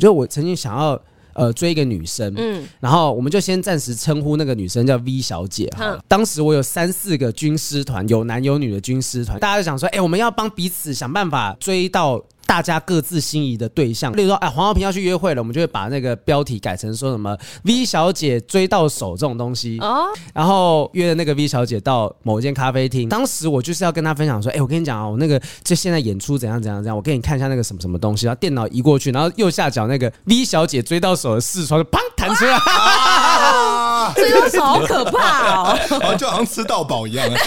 [0.00, 1.00] 就我曾经想要
[1.34, 5.92] 呃追一个女生，嗯，然后我们就先暂时称呼那个女生叫 V 小姐哈。
[5.92, 12.20] 嗯、当时我有三四个军师团，有男有女的军师团，大家就想说，哎、欸，我们要帮彼此想办法追到。
[12.46, 19.78] 大家各自心仪的对象，例如说，哎，黄浩平要去约会了，我们就会把那个标题改成说什么 “V 小姐追到手”这种东西。
[19.80, 20.06] 哦。
[20.32, 28.26] 然后约了那个 V 小姐到某一间咖啡厅，当时我就是要跟她分享说，哎，我跟你讲啊，我那个就现在演出怎样怎样怎样，我给你看一下那个什么什么东西。
[28.26, 32.58] 然后电脑移过去，然后右下角那个 V 小姐追到手的视窗就砰弹出来，
[34.14, 37.26] 追到手好可怕哦，就好像吃到饱一样。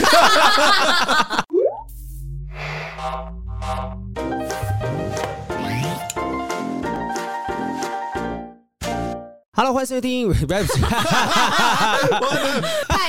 [9.59, 10.29] Hello，欢迎收听。
[10.45, 10.59] 不要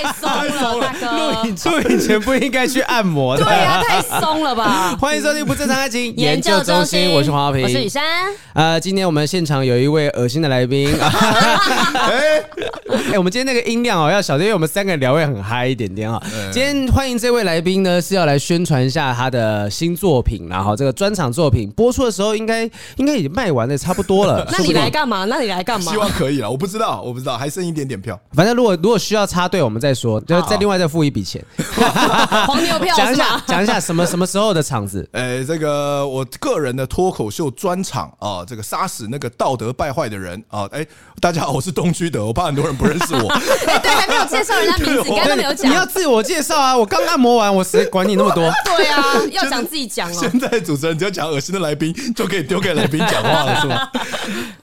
[0.02, 0.30] 太松
[0.79, 1.07] 了，大哥。
[1.16, 3.45] 录影录影前不应该去按摩的。
[3.45, 4.97] 对呀，太松了吧。
[5.01, 8.03] 欢迎收听不正常爱情研究中心，我是黄浩平，我是雨珊。
[8.53, 10.95] 呃，今天我们现场有一位恶心的来宾。
[11.01, 12.41] 哎，
[13.16, 16.22] 我们今天那个音量哦要小，因为我们三个人聊会很嗨一点点啊。
[16.53, 22.62] 今天欢迎这位来宾呢，是要来宣传一下他的新作品，然后这个专场作品播出的时候，应该
[22.97, 24.47] 应该已经卖完的差不多了。
[24.53, 25.25] 那你来干嘛？
[25.25, 25.91] 那你来干嘛？
[25.91, 26.48] 希望可以了。
[26.48, 28.19] 我不知道，我不知道，还剩一点点票。
[28.33, 31.44] 反正如果如果需要插队，我们再说，就再另外再付一笔钱。
[32.47, 35.08] 黄牛票，讲一下，讲一下什么什么时候的场子？
[35.12, 40.69] 哎，这个我个人的脱口秀专场啊，这个杀死那个道德败坏的人啊！
[40.72, 40.86] 哎，
[41.20, 43.28] 大家好，我是东区德，我怕很多人不认识我。
[43.66, 45.70] 哎，对，还没有介绍人家名字，刚刚都没有讲。
[45.70, 46.77] 你要自我介绍啊！
[46.77, 48.50] 我刚按摩完，我谁管你那么多？
[48.77, 50.19] 对啊，要讲自己讲哦。
[50.19, 53.89] 现在主持人只要讲恶心的来宾，就可以丢给来宾讲话了，是吗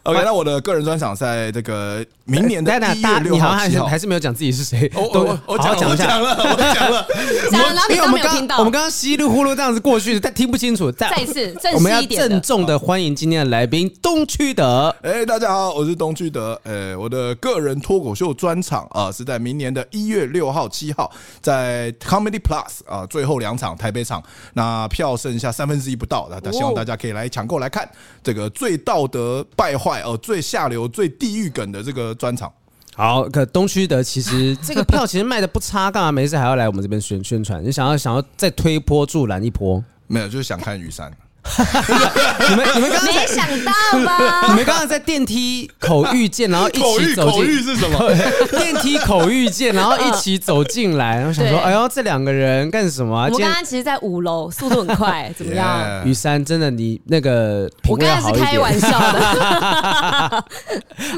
[0.03, 2.05] ？OK，那我的个人专场在这个。
[2.27, 4.91] 明年的一月六号、七号，还是没有讲自己是谁？
[4.95, 7.07] 我我我讲讲一下，讲了，我讲了，
[7.89, 10.91] 因为我们刚我们刚刚稀里呼噜这样子过去，但听不清楚。
[10.91, 14.95] 再再次，我们要郑重的欢迎今天的来宾东区德。
[15.01, 16.59] 哎，大家好，我是东区德。
[16.63, 24.23] 哎，我的个人脱口秀专场啊，是在明年的一月六号、七号，在 Comedy Plus 啊，最后两场台北场，
[24.53, 27.87] 那票剩下三分之一不到，那希望大家可以来抢购来看
[28.23, 32.15] 这个最道德败坏哦，最下流、最地狱梗的这个。
[32.15, 32.51] 专场
[32.95, 37.63] 好，可东区德其实 这个票其实卖的不差，干嘛没事还要来我们这边宣宣传？
[37.63, 39.83] 你想要想要再推波助澜一波？
[40.07, 41.11] 没有，就是想看雨山。
[42.49, 43.71] 你们你们刚刚没想到
[44.05, 44.47] 吧？
[44.49, 47.35] 你们刚刚在电梯口遇见，然后一起走进。
[47.35, 47.99] 口遇是什么？
[48.57, 56.01] 电梯口遇见，然后一起走进来，然后想说：“哎呦，这两个人干什么？”我刚刚其实，在五楼，速度很快，怎么样？
[56.05, 60.43] 雨珊，真的，你那个我刚刚是开玩笑的。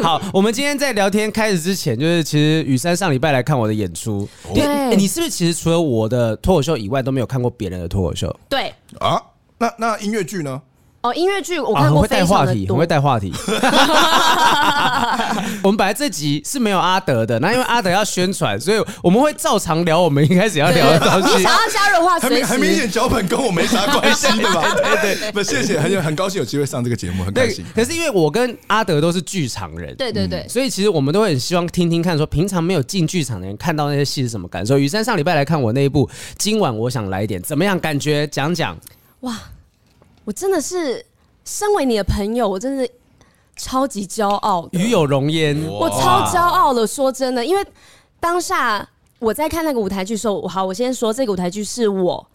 [0.04, 4.28] 好，我们今天在聊天开始之前，就是其实雨珊上礼拜来看我的演出。
[4.54, 8.36] 对，你是不是其实除了我的脱口秀以外，都没有看过别人的脱口秀？
[8.50, 9.22] 对啊。
[9.60, 10.62] 那那音乐剧呢？
[11.02, 12.76] 哦，音乐剧我看过非常的多。
[12.76, 15.62] 我会带话题，我会带话题。
[15.64, 21.38] 我们本来这集是没有阿德的，那因为阿德要宣传，所以我们会照常聊我们一开始要聊的东西。
[21.38, 24.64] 你想要加入的话，很很明显脚本跟我没啥关系，对吧？
[25.02, 27.64] 对对，不，谢谢，很很高兴有机会上这个节目，很开心。
[27.76, 34.78] 可是因为我跟阿德都是剧场人，对对对，所以其实我们都会很希望听听看，说平常没有进剧场的人看到那些戏是什么感受。
[34.78, 37.80] 雨珊上礼拜来看我那一部，今晚我想来一点，怎么样？
[37.80, 38.76] 感觉讲讲。
[39.22, 39.36] 哇。
[40.26, 41.06] 我真的是
[41.46, 42.92] 身为你的朋友，我真的是
[43.56, 44.68] 超级骄傲。
[44.74, 46.86] 与有荣焉，我超骄傲的。
[46.86, 47.66] 说真的，因为
[48.20, 48.86] 当下
[49.20, 52.28] 我在看那个舞台剧的时候，好，我先说这个舞台剧是我。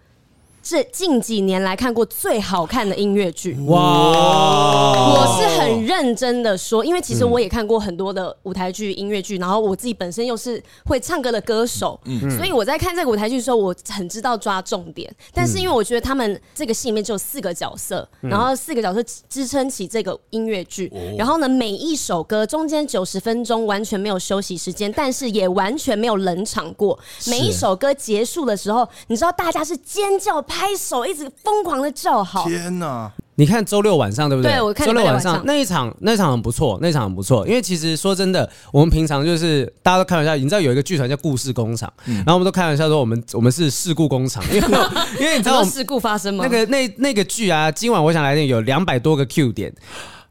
[0.63, 5.13] 是近几年来看过最好看的音乐剧哇！
[5.13, 11.99] 我是很认真的说，因为其实我也看过很多的舞台剧、音乐剧，然后我自己本身又是会唱歌的歌手，
[12.37, 15.13] 所以我在看这个舞台剧的时候，我很知道抓重点。
[15.35, 26.97] 但是因为我觉得他们这个戏里面只有四个角色，然后四个角色支撑起这个音乐剧，然后呢，每一首歌中间九十分钟完全没有休息时间，但是也完全没有冷场过。
[27.27, 30.41] 每一首歌结束的时候，你知道大家是尖叫。
[30.53, 32.47] 拍手一直疯狂的叫好！
[32.47, 33.11] 天哪！
[33.37, 34.53] 你看周六晚上对不对？
[34.53, 37.49] 对，我看周六晚上那一场，那一场很不错，那一场很不错。
[37.49, 44.69] 因为其实说真的，我们平常就是大家都开玩笑，你知道有一个剧团叫故事工厂，然后我们都开玩笑说我们我们是事故工厂， 因为
[45.19, 46.45] 因为你知道事故发生吗？
[46.47, 49.73] 那个那那个剧啊，今晚我想来电有两百多个 Q 点，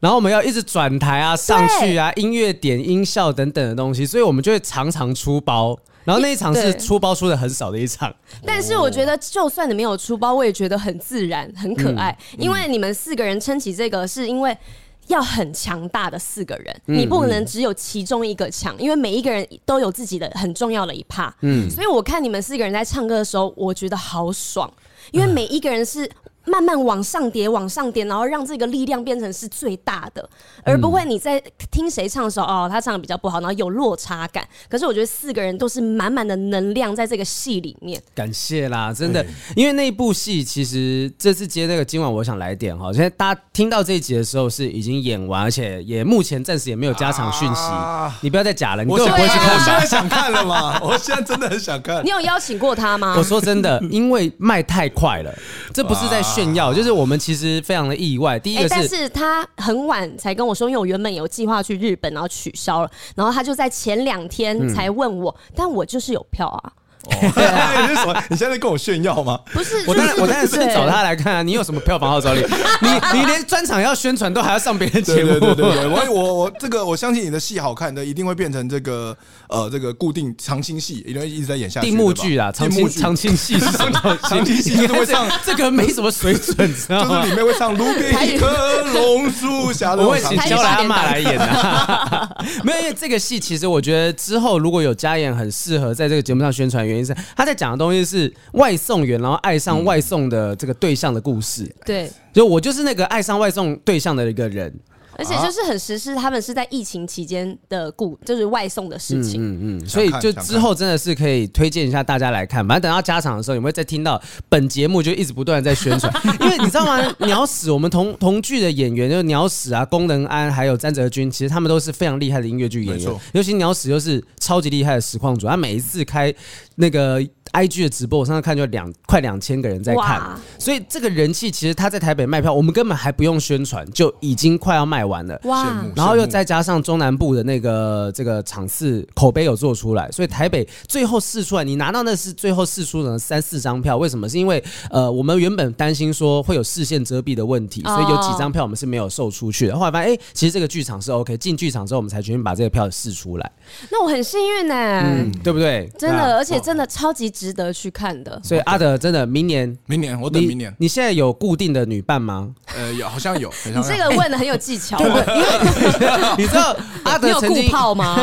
[0.02, 5.78] 然后我们要一直转台啊、上去啊、音乐点、音效等等的东西，所以我们就会常常出包。
[6.02, 8.12] 然后那一场是出包出的很少的一场，
[8.44, 12.18] 但是我觉得就算你没有出包，我也觉得很自然、很可爱。
[12.36, 14.58] 因为你们四个人撑起这个，是因为
[15.06, 21.30] 要很强大的四个人，你不可能只有其中一个强，因为每一个人都有自己的很重要的一 part。
[21.42, 24.68] 嗯，所以我看你们四个人在唱歌的时候，我觉得好爽，
[25.12, 26.10] 因为每一个人是
[26.44, 30.28] 慢慢往上叠，往上叠，然后让这个力量变成是最大的，
[30.64, 34.46] 而不会你在听谁唱的时候，哦，他唱的比较不好，然后有落差感。
[34.68, 38.02] 可是我觉得四个人都是满满的能量在这个戏里面。
[38.14, 39.24] 感谢啦，真的，
[39.54, 47.60] 因为那部戏其实这次接那个今晚我想来点哈，现在大家听到这一集的时候是已经演完，而且也目前暂时也没有加场讯息。
[47.62, 49.54] 啊、你不要再假了，你根本不会去看。
[49.54, 50.78] 我现在想看了吗？
[50.82, 52.04] 我现在真的很想看。
[52.04, 53.14] 你有邀请过他吗？
[53.16, 55.32] 我说真的，因为卖太快了，
[55.72, 58.38] 这不是在炫耀，就是我们其实非常的意外。
[58.38, 66.72] 第一个是，但是他很晚才跟我说，因为我原本有计划去日本，然后取消了，然后他就在前两天才问我，但我就是有票啊。
[67.04, 68.14] 哦，对啊，你是什么？
[68.30, 69.36] 你现在在跟我炫耀吗？
[69.52, 71.42] 不是，我当然我当然是找他来看啊。
[71.42, 72.46] 你有什么票房号召力？
[72.80, 75.30] 你你连专场要宣传都还要上别人节目？
[75.40, 79.16] 对对对对，我我我这个我相信你的戏好看的，一定会变成这个
[79.52, 81.88] 呃这个固定长青戏，因为一直在演下去。
[81.88, 84.18] 定目剧啊，长青长青戏是 什么？
[84.22, 87.22] 长青戏会唱 这个没什么水准，知道吗？
[87.22, 88.48] 就是里面会唱《路边一棵
[88.94, 92.36] 榕树下》，我会请焦来阿妈来演的。
[92.62, 97.72] 没有，因为这个戏其实我觉得之后如果有加演，很适合在这个节目上宣传，原因是他在讲。
[97.72, 101.74] 的东西是外送员，然后爱上外送的这个对象的故事。
[101.86, 104.70] 对，就我就是那个爱上外送对象的一个人。
[105.16, 109.40] 而且就是很实施，他们是在疫情期间的故，就是外送的事情。
[109.42, 112.66] 嗯嗯，所以就之后真的是可以推荐一下大家来看。
[112.66, 116.12] 反正等到加场的时候，你会再听到本节目就一直不断的在宣传。
[116.40, 117.14] 因为你知道吗？
[117.20, 123.14] 鸟屎，我们同 同剧的演员就是鸟屎啊，功能安还有詹泽君，其实他们都是非常厉害的音乐剧演员。
[123.32, 126.34] 尤其鸟屎又是超级厉害的实况组，他每一次开
[126.76, 127.22] 那个。
[127.52, 130.20] IG 的直播，我上次看就两快两千个人在看，
[130.58, 135.38] 所以这个人气其实他在台北卖票，我们根本还不用宣传，就已经快要卖完了。
[135.44, 135.84] 哇！
[135.94, 143.96] 然后又再加上中南部的那个这个场次口碑有做出来，所以台北最后试出来，你拿到那是最后试出的三四张票。
[143.96, 144.28] 为什么？
[144.28, 149.78] 是因为呃，我们原本担心说会有视线遮蔽的问题，所以有几张票我们是没有售出去的。
[149.78, 151.36] 后来发现，哎，其实这个剧场是 OK。
[151.36, 153.52] 进剧场之后，我们才决定把这个票试出来。
[153.90, 155.90] 那我很幸运呢、欸，嗯，对不对？
[155.98, 158.40] 真的，而且真的超级值得去看的。
[158.44, 160.72] 所以阿德真的明年，明年我等明年。
[160.78, 162.48] 你现在有固定的女伴吗？
[162.76, 163.52] 呃，有，好像有。
[163.66, 164.96] 你这个问的很有技巧。
[164.96, 168.16] 对，因为 你知道阿德曾经泡吗？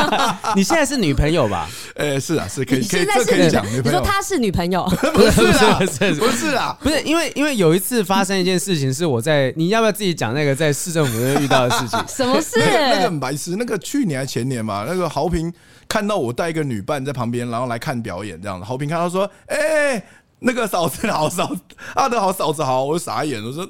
[0.56, 1.68] 你现在是女朋友吧？
[1.96, 3.62] 呃，是啊，是可以，可以，这可以讲。
[3.66, 4.84] 你说她是女朋友？
[5.12, 11.98] 不是啊，不是，不是啊，不是，因为因为有一次发生一件事情，是我在，你要不要自己讲那个在市政府那遇到的事情？
[12.08, 12.58] 什么事？
[12.58, 15.52] 那个很白痴，那个去年还前年嘛，那个豪平。
[15.92, 18.64] 看到我带一个女伴在旁边，然后来看表演，这样子。
[18.64, 20.04] 豪平看到说：“哎、欸，
[20.38, 21.60] 那个嫂子好，嫂子
[21.94, 23.62] 阿德好，嫂子好。”我就傻眼，我说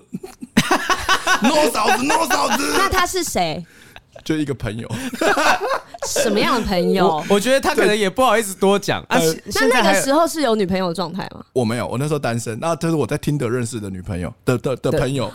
[1.43, 3.67] ：“no 嫂子，no 嫂子。” 那他是谁？
[4.25, 4.89] 就一个朋友。
[6.07, 7.09] 什么样的朋友？
[7.09, 9.05] 我，我觉得他可能也不好意思多讲。
[9.09, 11.45] 那那个时候是有女朋友状态吗？
[11.53, 12.57] 我没有，我那时候单身。
[12.61, 15.29] 那这是我在听得认识的女朋友的的的朋友。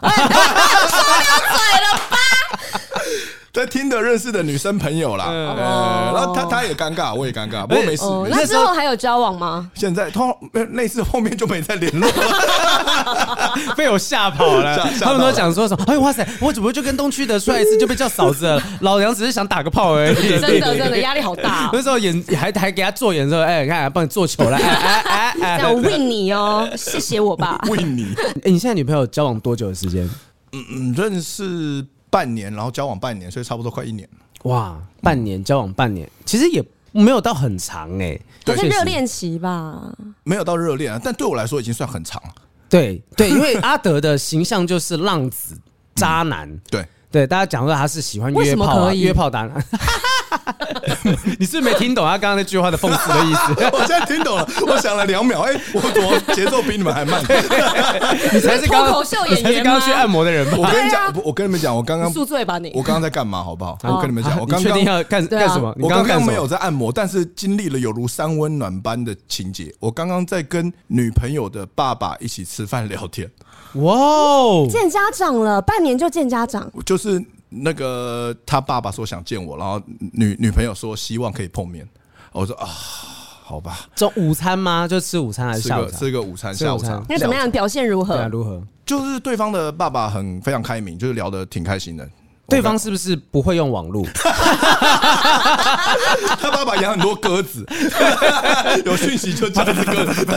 [3.57, 8.03] 在听的认识的女生朋友啦，呃，然后他他也尴尬，我也尴尬，不过没事。
[8.29, 9.67] 那之后还有交往吗？
[9.73, 10.21] 现在他
[10.69, 14.87] 那次后面就没再联络了， 被我吓跑了。
[15.01, 15.83] 他们都讲说什么？
[15.87, 18.61] 哎哇塞，我怎么就跟东区的出来一次就被叫嫂子了？
[18.81, 20.15] 老娘只是想打个炮而已。
[20.39, 21.67] 真的真的压力好大。
[21.73, 27.59] 那时候演还还给他做演的时候，哎，看帮你做球了，哎哎哎，我问你哦，谢谢我吧。
[27.67, 28.05] 问你，
[28.43, 30.07] 哎，你现在女朋友交往多久的时间？
[30.53, 31.83] 嗯嗯，认识。
[32.09, 34.07] 半年，然后交往半年，所以差不多快一年。
[34.43, 39.91] 哇，半年交往半年，其实也没有到很长哎、欸，对，是热恋期吧？
[40.23, 42.29] 没有到热恋啊，但对我来说已经算很长了。
[42.69, 45.57] 对对，因为阿德的形象就是浪子
[45.95, 49.49] 渣男， 嗯、对对，大家讲说他是喜欢约炮、啊、约炮男。
[51.39, 53.53] 你是不是没听懂他刚刚那句话的讽刺的意思？
[53.73, 57.21] 我现在听懂了，我想了两秒，哎，我怎么节奏比你们还慢？
[58.33, 59.71] 你才是脱口秀演员吗？
[59.71, 60.57] 刚去按摩的人吧？
[60.57, 62.71] 我跟你讲，我跟你们讲，我刚刚宿醉吧你？
[62.75, 63.43] 我刚刚在干嘛？
[63.43, 63.77] 好不好？
[63.83, 65.73] 我跟你们讲，我刚刚确定要干干什么？
[65.79, 69.73] 我刚刚没有在按摩，但是经历了有如三温暖般的情节。
[69.79, 73.29] 我刚刚在跟女朋友的爸爸一起吃饭聊天。
[73.75, 77.23] 哇哦，见家长了，半年就见家长，就是。
[77.49, 79.81] 那个他爸爸说想见我，然后
[80.13, 81.87] 女女朋友说希望可以碰面，
[82.31, 83.87] 我说啊，好吧。
[83.95, 84.87] 中午餐吗？
[84.87, 87.01] 就吃午餐还是下午吃个午餐，下午茶。
[87.07, 87.49] 那怎么样？
[87.49, 88.15] 表现如何？
[88.15, 88.61] 对啊，如何？
[88.85, 92.07] 就是对方的爸爸很非常开明，就是聊得挺开心的。
[92.49, 94.05] 对方是不是不会用网络？
[96.39, 97.65] 他爸爸养很多鸽子，
[98.85, 100.25] 有讯息就叫这只鸽子，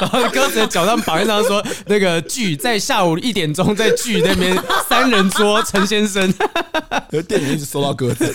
[0.00, 4.56] 然后鸽子的脚上绑一张说那个剧在下午一点钟在剧那边
[4.88, 6.32] 三人桌陈先生，
[7.26, 8.32] 店员一直收到鸽子，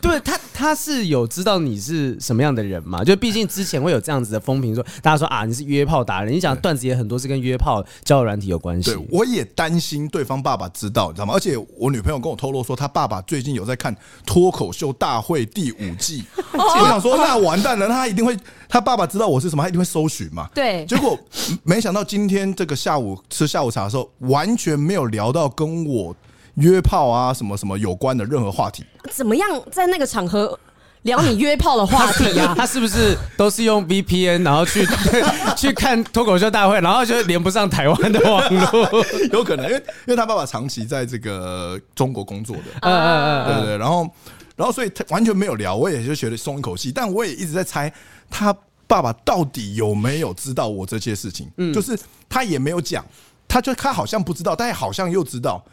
[0.00, 3.04] 对他他是有知道你是什么样的人嘛？
[3.04, 8.90] 就毕竟之前会有这样子的风评，说大家说啊你是约炮达人，你讲段子也很多是跟约炮交友软体有关系。
[8.90, 11.34] 对，我也担心对方爸爸知道，你知道吗？
[11.34, 13.94] 而且我女朋友跟我透露说，他爸爸最近有在看
[14.24, 18.36] 脱口秀大会第五季，我想说那完蛋了，他一定会，
[18.68, 20.48] 他爸爸知道我是什么，他一定会搜寻嘛。
[20.54, 21.18] 对，结果
[21.64, 26.14] 没想到今天这个下午吃下午茶的时候，完全没有聊到跟我
[26.54, 28.84] 约炮啊什么什么有关的任何话题。
[29.10, 30.56] 怎么样在那个场合？
[31.02, 32.54] 聊你约炮的话题啊？
[32.58, 34.84] 他是不是都是用 VPN，然后去
[35.56, 39.04] 去看脱口秀大会，然后就连不上台湾的网络？
[39.32, 43.78] 有可能，因为因为他爸爸长期在这个中国工作的，嗯嗯嗯，对对。
[43.78, 44.08] 然后
[44.56, 46.90] 然后所以他完全没有聊，我也就觉得松一口气。
[46.90, 47.92] 但我也一直在猜，
[48.28, 48.54] 他
[48.86, 51.48] 爸爸到底有没有知道我这些事情？
[51.58, 51.98] 嗯，就是
[52.28, 53.04] 他也没有讲，
[53.46, 55.64] 他就他好像不知道，但好像又知道。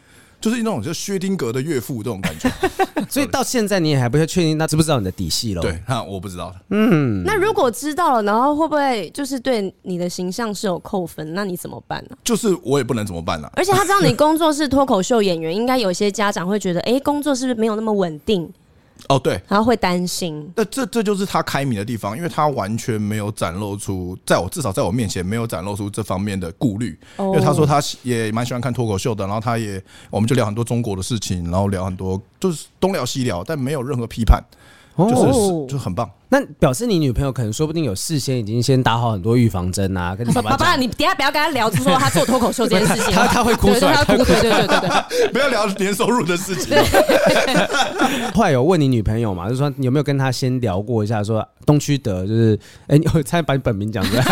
[0.44, 2.50] 就是那种就薛丁格的岳父这种感觉，
[3.08, 5.62] 所以到现在你也还不太确定他知不知道你的底细了。
[5.62, 6.54] 对，哈，我不知道。
[6.68, 11.32] 嗯，那如果知道了，然后会不会就是对你的形象是有扣分？
[11.32, 12.16] 那你怎么办呢？
[12.22, 13.50] 就是我也不能怎么办了。
[13.56, 18.52] 而且他知道你工作是脱口秀演员，应该有些家长会觉得，哎，工作是不是没有那么稳定？
[19.08, 20.50] 哦，对，然后会担心。
[20.56, 26.98] 那这这就是他开明的地方，因为他完全没有展露出，在我至少在我面前没有展露出这方面的顾虑。
[27.18, 34.42] 因为他说他也蛮喜欢看脱口秀的，然后他也我们就聊很多中国的事情，然后聊很多就是东聊西聊，但没有任何批判，
[34.96, 35.08] 就
[35.68, 36.08] 是就很棒。
[36.28, 40.50] 那表示你女朋友可能说不定有事先已经先打好很多预防针啊， 跟你爸爸。
[40.50, 46.76] 爸爸，你等下不要跟他聊，说他做脱口秀这件事情，他他会哭出来，他哭，对对对对对，不要聊年收入的事情。
[48.34, 52.58] 后来有问你女朋友嘛，就是说你有没有跟他先聊过一下，说东区德就是，
[52.88, 54.24] 哎，你差点把你本名讲出来，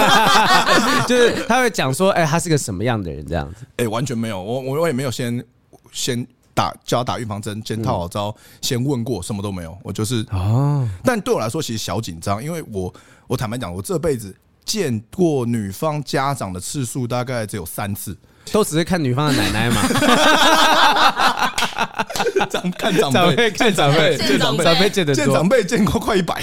[1.07, 3.64] 就是他会讲说，哎，他是个什么样的人这样子？
[3.76, 5.45] 哎，完全没有，我我我也没有先
[5.92, 6.26] 先。
[6.55, 9.77] 打叫他打预防针，先套好招，先问过，什么都没有。
[9.83, 12.93] 我就是哦，但对我来说其实小紧张，因为我
[13.27, 18.17] 我坦白讲，我这辈子见过女方家长的次数大概只有三次，
[18.53, 19.83] 都只是看女方的奶奶嘛。
[22.51, 26.43] 长看长辈， 见长辈，见长辈，长辈见的多，见长辈见过快一百，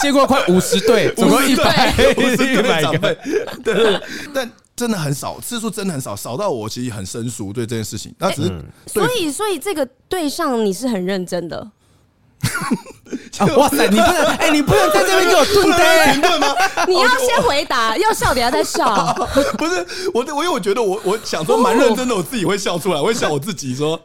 [0.00, 3.18] 见过快五十对，总共一百五十对长辈，
[3.64, 4.00] 对，
[4.32, 4.50] 但。
[4.78, 8.14] 真的很少，次数真的很少，少到我其实很生疏对这件事情。
[8.18, 11.70] 那只是，所以所以这个对象你是很认真的。
[13.56, 16.54] 哇塞，你不能 哎，你不能在这边给我顿呆停顿吗？
[16.86, 19.12] 你要先回答，要笑等下再笑。
[19.56, 24.00] 不是我，我因为我觉得我我想说蛮认真的，我自己会笑出来，我会笑我自己说。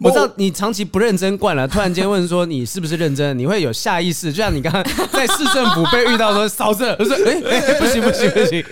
[0.00, 8.64] 我知道你长期不认真惯了，突然间问说你是不是认真，你会有下意识，就像你刚刚在市政府被遇到说嫂子，我说哎哎不行不行不行。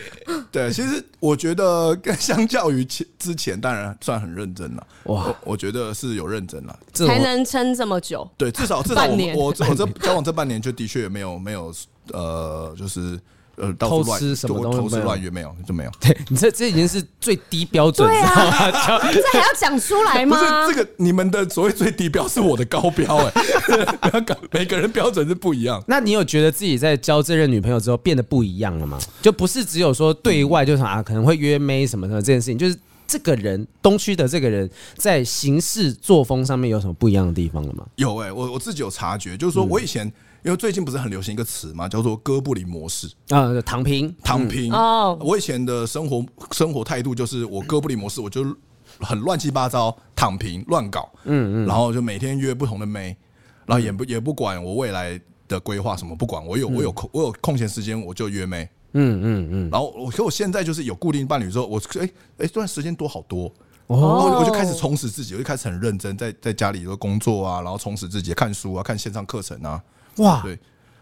[0.50, 4.86] 对，其实我觉得跟相较于前之前，当然算很认真了。
[5.04, 8.28] 哇我，我觉得是有认真了，才能撑这么久。
[8.36, 11.72] 对，至少至少我我我这交往这半年就的确也没有没有
[12.12, 13.18] 呃，就是。
[13.56, 14.78] 呃，偷吃什么东西？
[14.78, 15.90] 偷吃乱约没有，就没有。
[16.00, 20.36] 对 你这这已经是最低标准，对啊， 这还要讲出来吗？
[20.66, 23.16] 不是这个，你们的所谓最低标是我的高标
[24.00, 24.10] 哎，
[24.50, 25.82] 每个人标准是不一样。
[25.86, 28.98] 那你有觉得自己在交这任女朋友之后变得不一样了吗？
[29.22, 37.84] 就不是只有说对外就是啊，可能会约妹什么的这件事情，就是这个人东区的这个人在行事作风上面有什么不一样的地方了吗？
[37.96, 40.12] 有哎，我我自己有察觉，就是说我以前。
[40.44, 44.70] 因为最近不是很流行一个词嘛，叫做哥布林模式啊，躺平，躺平。
[44.70, 46.22] 哦，我以前的生活
[46.52, 48.44] 生活态度就是我哥布林模式，我就
[49.00, 53.16] 很乱七八糟，躺平乱搞，嗯嗯，然后就每天约不同的妹，
[53.64, 62.04] 然后也不也不管我未来的规划什么，不管我有我有空我有空闲时间我就约妹，嗯嗯嗯，然后我可我现在就是有固定伴侣之后，我哎
[62.36, 63.50] 哎，这段时间多好多，
[63.86, 69.82] 哦，我就开始充实自己，我就开始很认真在在家里的工作啊，然后充实自己看书啊，看线上课程啊。
[70.16, 70.58] 哇，对，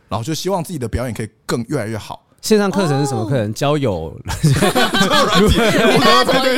[0.09, 2.21] 然后就希望自己的表演可以更越来越好。
[2.43, 3.55] 线上课程是什么课程？
[3.55, 4.53] 交友， 对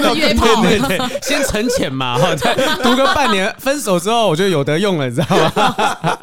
[0.00, 5.52] 对对，先沉潜嘛，哈，再读个半年，分手之后我就有得用了，你知道吗？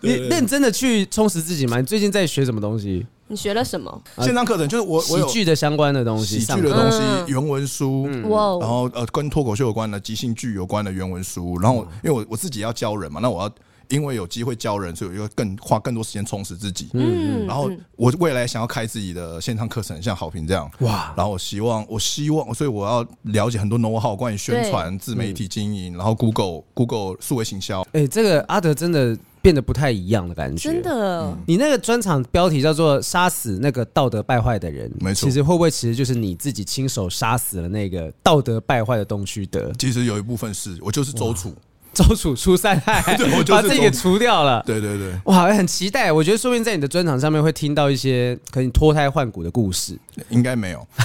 [0.00, 1.78] 你认真的去充实自己吗？
[1.78, 3.06] 你最近在学什么东西？
[3.28, 4.02] 你学了什么？
[4.20, 13.52] 线上课程就是我我喜剧的相关的东西，喜剧的东西，原文书，哇，然后呃，跟脱口秀有关的即兴剧有关的原文书，然后因为我我自己要教人嘛，那我要。
[13.88, 16.88] 因为有机会教人，所以我就更花更多时间充实自己。
[16.94, 20.70] 嗯，然后我未来想要开自己的线上课程，像好评这样。
[20.80, 21.12] 哇！
[21.16, 27.86] 然后我希望，我希望，所以我要了解很多 know how 关于宣传、自媒体经营，然后 Google Google 数位行销。
[27.92, 30.70] 哎，这个阿德真的变得不太一样的感觉。
[30.70, 35.28] 真的，你那个专场标题叫做“杀死那个道德败坏的人”，没错。
[35.28, 39.72] 其实会不会其实就是你自己亲手杀死了那个道德败坏的东区德？
[39.78, 41.54] 其实有一部分是我就是周楚。
[41.96, 43.00] 周楚出三害，
[43.48, 44.62] 把自己给除掉了。
[44.66, 46.12] 对对对，哇，很期待。
[46.12, 49.98] 我觉得说不定在你的专场上面会听到一些可以脱胎换骨的故事。
[50.28, 50.86] 应该没有。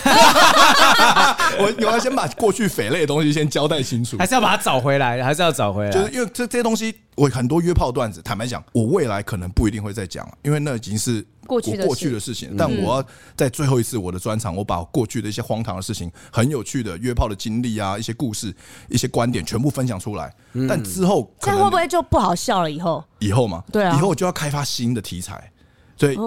[1.58, 5.92] 我我要先把过去匪类的东西先交代清楚，还是要把它找回来，还是要找回来。
[5.92, 11.26] 就是因为这这些东西，我很多约炮段子，坦白讲，我未来可能不一定会再讲，因为那已经是。
[11.52, 13.06] 过去过去的事情，但我要
[13.36, 18.56] 在最后一次我的专场，我把过去的一些荒唐的事情、很有趣的约炮的经历啊，一些故事、
[18.88, 20.34] 一些观点，全部分享出来。
[20.70, 22.72] 但之后，这样会不会就不好笑了？
[22.72, 25.52] 以后，以后嘛，对啊，以后我就要开发新的题材。
[25.98, 26.18] 所以，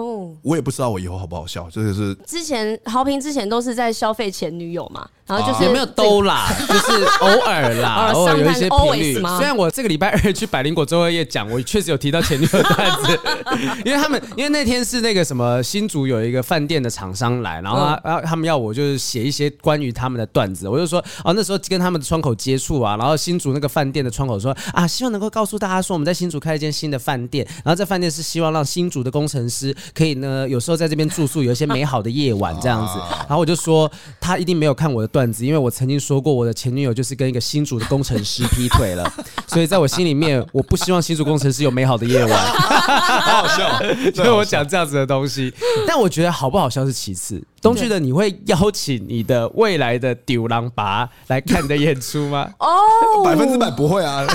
[0.41, 1.67] 我也不知道我以后好不好笑。
[1.69, 9.13] 这个是之前豪平之前都是在消费前女友嘛，然后就是也没有都啦， 就是偶尔啦， 偶尔有一些频率。
[9.37, 13.19] 虽然我这个礼拜二去百灵果周二夜讲，我确实有提到前女友段子，
[13.83, 29.75] 因为他们因为那天是那个什么新竹有一个饭店的厂商来，然后他他们要我就是写一些关于他们的段子，我就说哦那时候跟他们的窗口接触啊，然后新竹那个饭店的窗口说啊，希望能够告诉大家说我们在新竹开了一间新的饭店，然后这饭店是希望让新竹的工程师。
[29.93, 32.99] 可以呢，有时候在这边住宿，有一些美好的夜晚这样子。
[33.19, 33.89] 然后我就说，
[34.19, 39.09] 他一定没有看我的段子，因为我曾经说过，我的前女友就是跟一个新竹的工程师劈腿了。
[39.47, 42.45] 所以在我心里面，我不希望新竹工程师有美好的夜晚。
[42.51, 43.79] 好好笑，
[44.13, 45.53] 所以 我讲这样子的东西。
[45.87, 47.41] 但我觉得好不好笑是其次。
[47.61, 52.49] 东区的，你会邀请你的未来的丢郎拔来看你的演出吗？
[52.59, 54.27] 哦，百分之百不会啊。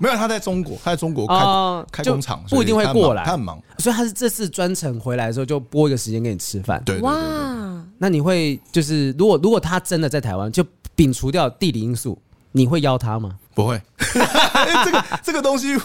[0.00, 3.22] 没有，他在中国，他在中国开、哦、开工厂，不一定会过来。
[3.24, 6.82] 他很忙，所以他是这次专程回来的时候就拨一个时间给你吃饭。
[6.84, 7.49] 对，对，对，对，哇，
[8.02, 10.64] 那你会就是如果如果他真的在台湾，就
[10.96, 12.18] 摒除掉地理因素，
[12.52, 13.36] 你会邀他吗？
[13.54, 13.78] 不会，
[14.84, 15.76] 这个这个东西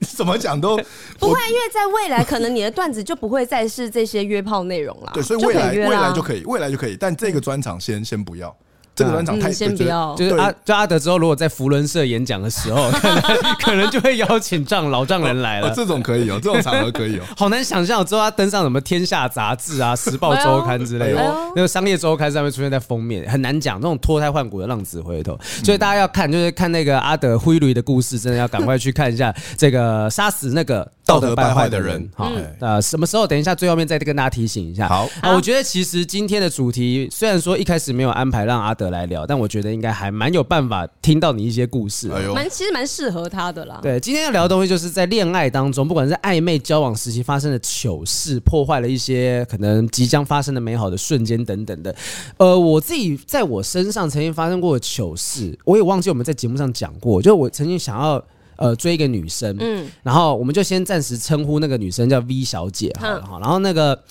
[0.00, 0.76] 怎么讲都
[1.20, 5.12] 不会，因为在未来可能你的段子就不会再是这些约炮内容了。
[5.14, 8.52] 对，所以未来未来就可以，未来就可以，但这个专场先先不要。
[8.94, 15.68] 这个专场太、嗯、先不要，就是阿就阿德之后，如果在福伦社演讲的时候， 可能可能就会邀请丈老丈人来了。
[15.68, 15.74] 哦哦。
[15.74, 17.22] 这种可以哦，这种场合可以哦。
[17.36, 23.80] 好难想象之后他登上什么《天下》杂志啊，《时报周刊》之类的，那个商业周刊上面出现在封面，很难讲。
[23.80, 32.08] 这种脱胎换骨的浪子回头，所以大家要看，就是看那个阿德挥驴的故事，真的要赶快去看一下这个杀死那个道德败坏的人。
[32.14, 33.26] 好，呃，什么时候？
[33.26, 34.86] 等一下最后面再跟大家提醒一下。
[34.86, 39.72] 好啊，我觉得其实今天的主题虽然说一开始没有安排让阿德来聊，但我觉得。
[39.72, 43.80] 应该还蛮有办法听到你一些故事，蛮其实蛮适合他的啦。
[43.82, 51.94] 对，今天要聊的东西就是在恋爱当中，不管是暧昧交往时期发生的糗事，破坏了一些可能即将发生的美好的瞬间等等的。
[52.36, 57.22] 呃，我自己在我身上曾经发生过的糗事，我也忘记我们在节目上讲过。
[57.22, 58.22] 就我曾经想要
[58.62, 63.38] 呃追一个女生，嗯，然后我们就先暂时称呼那个女生叫 V 小姐好了哈。
[63.38, 64.02] 然后那个。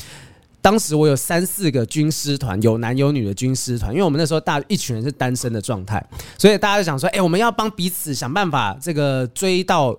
[0.64, 6.06] 当时我有三四个军师团，有男有女的军师团，因为我们那时候大一群人是单身的状态，
[6.38, 9.98] 所以大家就想说，哎、欸，我们要帮彼此想办法，这个追到。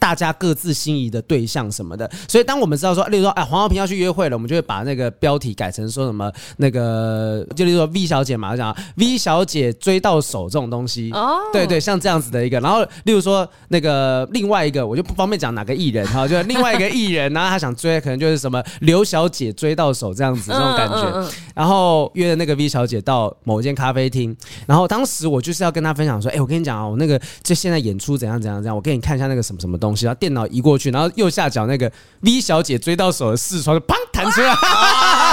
[0.00, 24.34] 大家各自心仪的对象什么的，所以当我们知道说，例如说，哎，黄浩平要去约会了，我们就会把那个标题改成说什么那个，就例如说 V 小姐嘛，讲 V 小姐追到手这种东西，哦，对对，像这样子的一个，然后例如说那个另外一个，我就不方便讲哪个艺人哈，就另外一个艺人，然后他想追，可能就是什么刘小姐追到手这样子这种感觉，然后约了那个 V 小姐到某一间咖啡厅，
[24.66, 29.89] 然后当时我就是要跟他分享说，哎，我跟你讲啊，我那个就现在演出怎样怎样怎样，我给你看一下那个什么什么东西。
[29.90, 34.54] 东西，然后电脑移过去，然后右下角那个 V 小姐追到手的四窗就砰弹出来。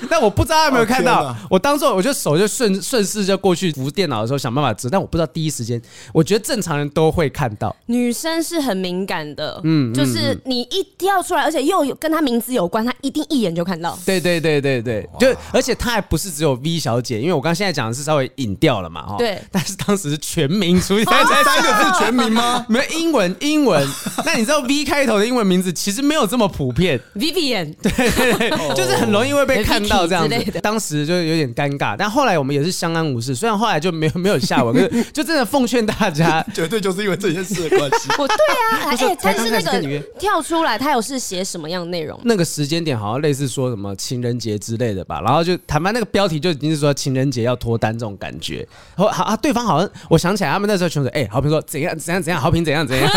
[0.08, 5.80] 但我不知道他有没有看到，我当时我就手就顺顺势就过去扶电脑的时候想办法遮，但我不知道第一时间，
[6.12, 7.74] 我觉得正常人都会看到。
[7.86, 13.98] 女生是很敏感的，嗯，就是你一跳出来，而且又有跟她名字有关，她一定一眼就看到。
[14.04, 19.16] 对对对对对，就而且她还不是只有 V 小姐，因为我刚刚现在讲的是稍微隐掉了嘛，哈。
[19.18, 19.40] 对。
[19.50, 21.04] 但是当时是全民出现，
[21.44, 22.64] 三个字全民吗？
[22.70, 23.86] 没有英文，英文。
[24.24, 27.00] 那你知道 V 开头的英文名字其实没有这么普遍。
[27.16, 27.74] Vivian。
[27.82, 29.82] 对对对，就是很容易会被看。
[29.88, 33.34] 到这样子，当时就有点尴尬，但后来我们也是相安无事。
[33.34, 38.08] 虽然后来就没有没有下文，可是 就真的奉劝大家，绝对就是因为这件事的关系。
[38.18, 38.36] 我对
[38.70, 42.18] 啊，哎、欸，但是那个跳出来，他有是写什么样的内容？
[42.24, 48.66] 那个时间点好像类似说什么情人节之类的吧，然后就坦白那个标题就已经是说情人节要脱单这种感觉。
[48.96, 53.10] 好啊，对方好像我想起来，他们那时候全说，哎、 欸，好评说怎样怎样怎样，好评怎样怎样，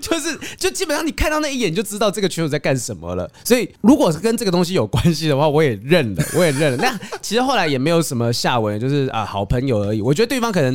[0.00, 3.30] 就是就基本上你看到那一眼就知道这个群主在干什么了。
[3.44, 6.76] 所以如果是跟这个东西有关系的话，我也认了， 我也认了。
[6.78, 10.00] 那其实后来也没有什么下文，就是啊好朋友而已。
[10.00, 10.74] 我觉得对方可能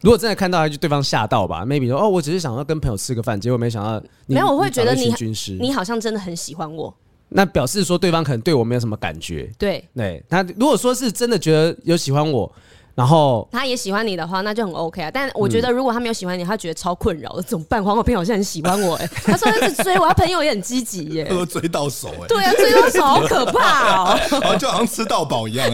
[0.00, 6.94] 如果真的看到，就对方吓到吧，maybe 说哦，我只是想要跟朋友吃个饭，结果没想到你没有，我会觉得你你，你好像真的很喜欢我。
[7.28, 9.50] 那表示说对方可能对我没有什么感觉。
[9.58, 12.52] 对对，那如果说是真的觉得有喜欢我。
[12.96, 15.10] 然后他也喜欢你的话，那就很 OK 啊。
[15.12, 17.84] 但我觉得如果他没有喜欢你，他觉得超困扰的，怎么办？
[17.84, 25.70] 黄我朋友现在很喜欢我，哎， 他说他是追我，他朋友也很积极耶， 他说追到手，哎，对啊，追到手好可怕 哦，就好像吃到饱一样，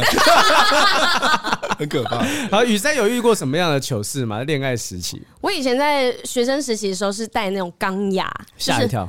[1.78, 2.24] 很可怕。
[2.50, 4.42] 好，宇珊有遇过什么样的糗事吗？
[4.42, 9.08] 恋爱时期，我以前在学生时期的时候是戴那种钢牙，吓一跳，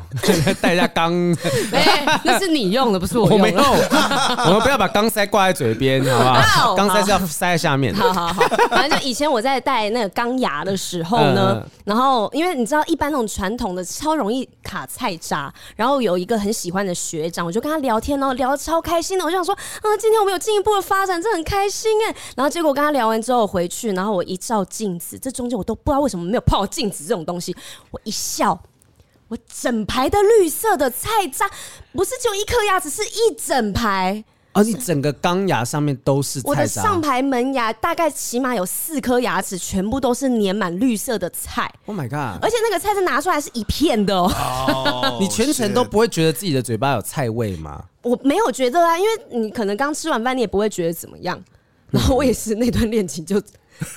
[0.62, 1.36] 戴一下钢，
[1.74, 3.64] 哎，那是你用的，不是我用的。
[4.46, 6.76] 我们不要把钢塞挂在嘴边，好不好？
[6.76, 7.94] 钢塞是要塞在下面。
[8.12, 22.16] 好好好，反正就以前我在戴那个钢牙的时候呢，然后因为你知道一般那种传统的超容易卡菜渣，然后有一个很喜欢的学长，我就跟他聊天哦，聊得超开心的，我就想说啊，今天我们有进一步的发展，这很开心哎。
[22.36, 27.56] 然后结果跟他聊完之后回去，然后我一照镜子，这中间我都不知道为什么没有泡镜子这种东西，
[27.92, 28.60] 我一笑，
[29.28, 31.50] 我整排的绿色的菜渣
[31.94, 34.24] 不是就一颗牙齿，是一整排。
[34.54, 41.72] 而你整个钢牙上面都是菜渣，我的上排门牙大概起码有四颗牙齿，全部都是粘满绿色的菜。
[41.86, 42.42] Oh my god！
[42.42, 44.32] 而且那个菜是拿出来是一片的哦。
[45.04, 47.84] Oh, 你全程都不会觉得自己的嘴巴有菜味吗？
[48.04, 51.42] 我没有觉得啊，因为你可能刚吃完饭，你也不会觉得怎么样。
[51.90, 53.42] 然后我也是那段恋情就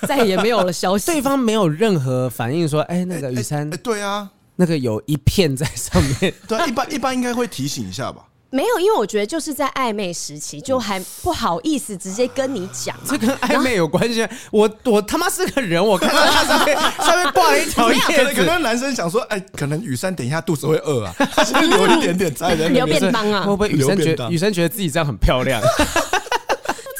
[0.07, 8.25] 再也没有了消息，对方没有任何反应说：“哎，那个雨珊，对啊，那个有一片在上面。”对，一般一般应该会提醒一下吧。
[8.57, 12.97] 没有，因为我觉得就是在暧昧时期，就还不好意思直接跟你讲。
[13.07, 14.27] 这跟暧昧有关系？
[14.51, 18.35] 我我他妈是个人，我看到他上面 上面挂了一条 叶子。
[18.35, 22.73] 可能男生想说，哎，可能雨珊等一下肚子会饿啊，他先留一点点在那边。
[22.73, 23.43] 留便当啊？
[23.43, 25.61] 会不会雨山觉得雨山觉得自己这样很漂亮？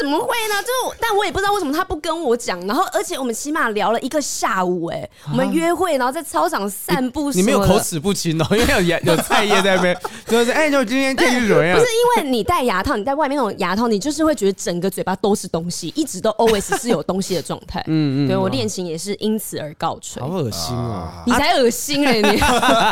[0.07, 0.55] 怎么会呢？
[0.63, 2.65] 就但我也不知道为什么他不跟我讲。
[2.65, 7.33] 然后，而且我们起码聊了一个下午，哎，我们约会，然后在操场散步。
[7.33, 9.99] 你没有口齿不清哦，因为有牙有菜叶在那边。
[10.29, 11.77] 就是哎，就今天天气怎么样？
[11.77, 17.83] 不是因为你戴牙套，你戴外面那种牙套，你就是会觉得整个嘴巴都是东西，一直都 always 是有东西的状态。
[17.89, 20.23] 嗯嗯，对我恋情也是因此而告吹。
[20.23, 21.25] 好恶心啊！
[21.27, 22.41] 你才恶心哎你。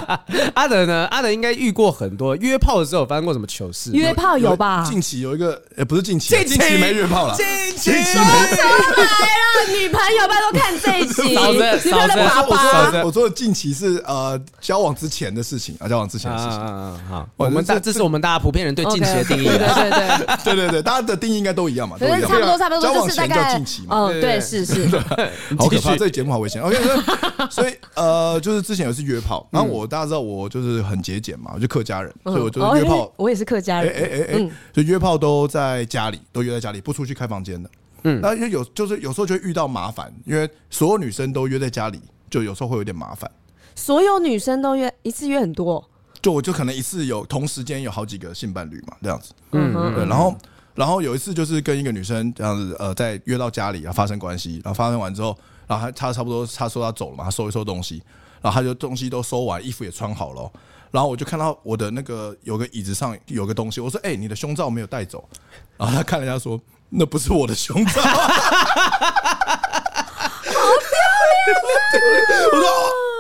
[0.55, 1.07] 阿德呢？
[1.13, 3.93] 阿德应该遇过很多约炮的时候，有发生过什么糗事？
[3.93, 4.85] 约炮有吧？
[4.89, 7.04] 近期有一个，哎，不是近期，近期没约。
[7.07, 11.35] 炮了，说出来了，女朋友拜托看这一集。
[11.35, 11.59] 嫂子，
[11.91, 12.13] 嫂子，
[12.49, 16.59] 我说，我说的近期是呃交往之前的事情啊，交往之前的事情。
[16.61, 19.45] 嗯嗯嗯，好，我们大这是我们大家普遍人对近期的定义。
[19.45, 19.67] 对对
[20.45, 23.97] 对对对对，大家的定义应该都一样嘛，可是差不多差不多，交往前叫近期嘛。
[23.97, 24.87] 哦，对，是是。
[25.59, 26.63] 好可怕，这个节目好危险。
[26.63, 26.77] OK，
[27.51, 33.13] 所以 呃，就是之前有一次约炮，然后我大家知道我就是很节俭嘛，我就客家人，所以我就约炮。
[33.17, 33.93] 我也是客家人。
[33.93, 37.71] 哎哎哎哎，就约炮都在家里，都约在家里，不出去开房间的。
[38.07, 43.31] 嗯，那因为有就是有时候就会遇到麻烦，因为所有女生都约在家里，就有时候会有点麻烦。
[43.75, 45.83] 所有女生都约一次约很多，
[46.21, 49.33] 就我就可能一次有同时间有好几个性伴侣嘛，这样子。
[49.53, 49.95] 嗯嗯。
[49.95, 50.37] 对，然后
[50.75, 55.35] 然后有一次就是跟一个女生这样子呃，在约到家里啊发生关系，然后发生完之后，
[55.67, 58.03] 然后他他差不多他说他走了嘛，他收一收东西，
[58.43, 60.53] 然后他就东西都收完，衣服也穿好了，
[60.91, 65.27] 然后我就看到我的那个有个椅子上有个东西，我说哎、欸，你的胸罩没有带走，
[65.79, 66.61] 然后他看了一下说。
[66.97, 68.19] 那不是我的胸罩，好
[71.93, 72.23] 丢脸！
[72.53, 72.67] 我说，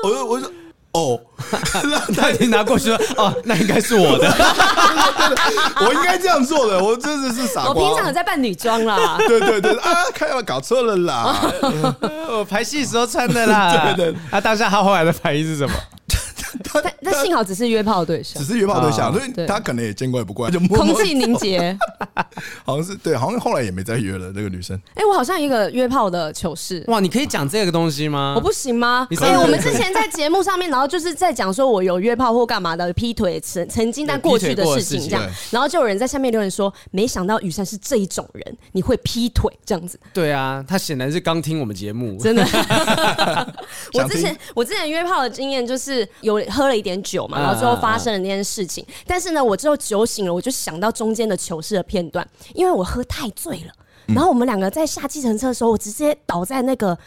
[0.04, 0.48] 我说，我说，
[0.92, 1.20] 哦，
[2.16, 4.28] 他已经拿过去了，哦，那应该是我的，
[5.86, 7.70] 我应该这样做的，我真的是傻瓜。
[7.70, 11.36] 我平常有在扮女装啦，对对对啊，看要搞错了啦，
[12.30, 14.20] 我排戏时候穿的啦，对对。
[14.30, 15.74] 啊当下他后来的反应是什么？
[16.82, 21.76] 但但幸好只是约炮对象，只是约炮对象，所以他可能也见怪不怪，就空气凝结。
[22.64, 24.32] 好像是对，好像后来也没再约了。
[24.34, 26.82] 那个女生，哎，我好像一个约炮的糗事。
[26.88, 28.34] 哇，你可以讲这个东西吗？
[28.36, 29.06] 我不行吗？
[29.20, 39.98] 哎，我们之前在节目上面，然后就是在讲说我有约炮或干嘛的，劈腿曾曾经但过去的事情这样，然后就有人在下面留言说，没想到雨山是这一种人，你会劈腿这样子。
[40.12, 42.44] 对啊，他显然是刚听我们节目，真的。
[43.94, 46.64] 我之前我之前约炮的经验就是有喝。
[46.64, 48.82] 了一点酒嘛，然后最后发生了那件事情。
[49.06, 53.72] 但是呢，我之后酒醒了，我就想到中间的糗事的片段，因为我喝太醉了。
[54.06, 56.98] 然后我们两个在下计程车的时候，我直接倒在那个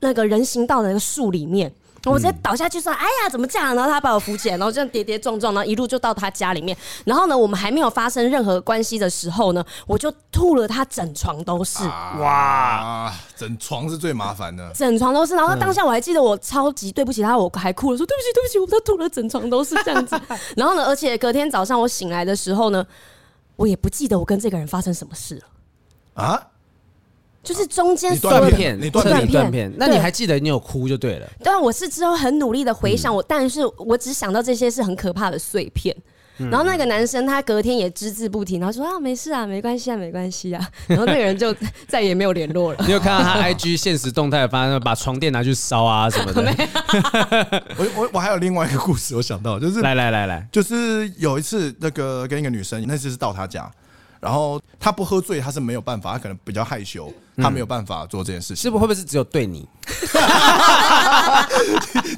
[0.00, 1.70] 那个人行道的那个树里面。
[2.12, 6.76] 我直接倒下去说：“哎呀，怎么这样？”然后他把我扶起来，然后这样跌跌撞撞，然后一路就到他家里面。
[7.04, 11.82] 然后呢，我们还没有发生任何关系的时候呢，我就吐了他整床都是。
[12.18, 15.34] 哇，整床是最麻烦的，整床都是。
[15.34, 20.20] 然后当下我还记得我超级对不起他，我还哭了说：“对不起，对不起，我他吐了整床都是这样子。
[20.56, 22.86] ”然后呢，而且隔天早上我醒来的时候呢，
[23.56, 26.48] 我也不记得我跟这个人发生什么事了啊。
[27.44, 31.28] 就是中间断片，你断片断片，那你还记得你有哭就对了。
[31.42, 35.94] 对，我是之后很努力的回想我，但是我只想到这些是很可怕的碎片。
[36.50, 40.68] 然后那个男生他隔天也只字不提，然后说啊没事啊，没关系啊，没关系啊。
[40.88, 41.54] 然后那个人就
[41.86, 42.84] 再也没有联络了。
[42.84, 46.42] 你有看到他 IG 现实动态，发现把床垫拿去烧啊什么的。
[47.78, 53.70] 我我我还有另外一个故事，我想到就是来来来来，就是有一次那个跟一个女生，那次是到她家。
[54.20, 58.56] 然后她不喝醉，她是没有办法，她可能比较害羞，他没有办法做这件事情。
[58.56, 59.68] 是不是会不会是只有对你？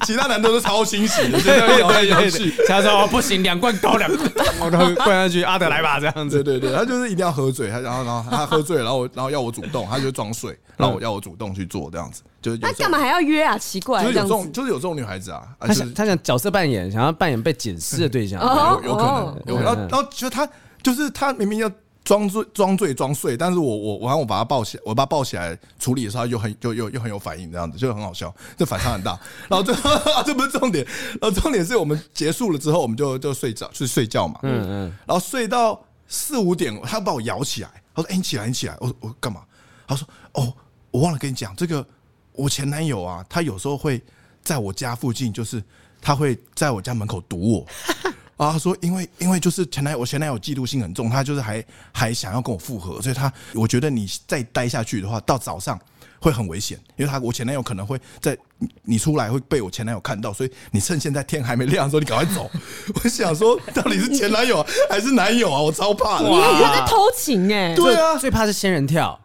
[0.05, 4.09] 其他男的都超清醒的，对对对，他说不行，两罐高粱，
[4.61, 6.41] 我都灌下去，阿德来吧，这样子。
[6.43, 12.21] 对对对，他就是一定要喝醉，他然后然后他喝醉，然后然后要我主动，他就装睡，然后我要我主动去做这样子。
[12.41, 13.57] 就是他干嘛还要约啊？
[13.57, 20.47] 奇怪，就是有这种，就是有这种女孩子啊，他想他想角色扮演，想要扮演被捡尸的对象，有有可能，有然后然后就他
[20.81, 21.69] 就是他明明要。
[22.07, 29.19] 装醉装醉装睡，但是我我我让我把他抱起来，我把他抱起来处理的时候，他又很又又又很有反应，这样子就很好笑，这反差很大。
[29.49, 29.75] 然后这
[30.23, 30.87] 这不是重点，
[31.19, 34.39] 然后重点是我们结束了之后，我们就就睡着去睡觉嘛。
[34.43, 34.95] 嗯嗯。
[35.05, 39.41] 然后睡到四五点，他把我摇起来，他说：“哎，你起来，你起来。”我我干嘛？
[39.85, 40.53] 他说：“哦，
[40.91, 41.85] 我忘了跟你讲，这个
[42.31, 44.01] 我前男友啊，他有时候会
[44.41, 45.61] 在我家附近，就是
[46.01, 47.65] 他会在我家门口堵我。”
[48.37, 55.79] 啊，他说，因为因为就是前男友，我前男友嫉妒心很重，他就是还还想要跟我复合，所以他我觉得你再待下去的话，到早上
[56.19, 58.37] 会很危险，因为他我前男友可能会在
[58.83, 62.49] 你出来会被我前男友看到，所以你趁现在天还没亮的时候，你赶快走。
[63.03, 65.59] 我想说，到底是前男友还是男友啊？
[65.59, 66.29] 我超怕的。
[66.29, 67.73] 你还在偷情哎？
[67.75, 69.19] 对啊，最怕是仙人跳。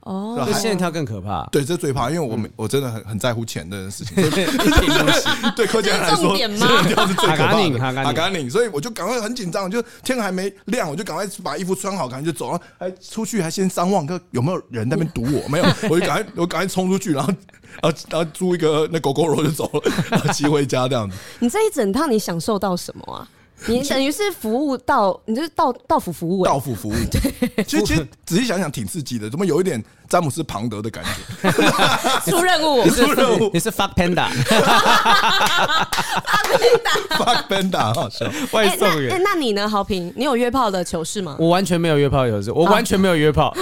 [0.00, 1.46] 哦，比仙人跳更可怕。
[1.52, 4.16] 对，这最怕，因为我们我真的很很在乎钱这件事情。
[5.54, 7.78] 对柯洁来说，仙人跳是最可怕的。
[7.78, 12.60] 哈嘎宁，所以我就赶快很紧张，就天还没亮，我就赶快把衣服穿好，赶快就走了。
[12.78, 15.48] 还出去还先张望，看有没有人在那边堵我。
[15.48, 17.32] 没有，我就赶快我赶快冲出去，然后
[17.82, 21.16] 然后然后租一个那狗狗肉就走了，然后骑回家这样子。
[21.40, 23.28] 你这一整趟你享受到什么啊？
[23.66, 26.92] 你等于是服务到，你就是到到府服务，到府服务。
[27.10, 31.50] 对，其实其实仔细想想挺刺激的，怎么有一点詹姆斯庞德的感觉？
[32.30, 34.28] 出任务， 出任务，你是 fuck panda，fuck
[36.58, 39.12] panda，fuck panda，好笑， 外送员。
[39.14, 40.12] 哎，那你呢，豪平？
[40.16, 41.36] 你有约炮的糗事吗？
[41.38, 43.54] 我完全没有约炮糗事，我完全没有约炮，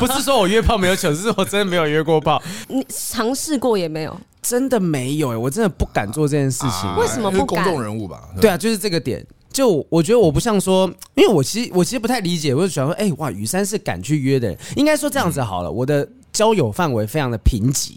[0.00, 2.42] 不是说我约炮没有糗事，是我真的没有约过炮。
[2.68, 4.16] 你尝试过也没有？
[4.42, 6.96] 真的没有哎，我真的不敢做这件事情。
[6.96, 7.64] 为什么不敢？
[7.64, 8.20] 公众人物吧？
[8.40, 9.24] 对啊，就是这个点。
[9.56, 14.58] 就我觉得我不像说，因为我其实我其实不太理解，我就想说，哎哇，雨珊是敢去约的人。
[14.76, 17.96] 应该说这样子好了，我的交友范围非常的贫瘠。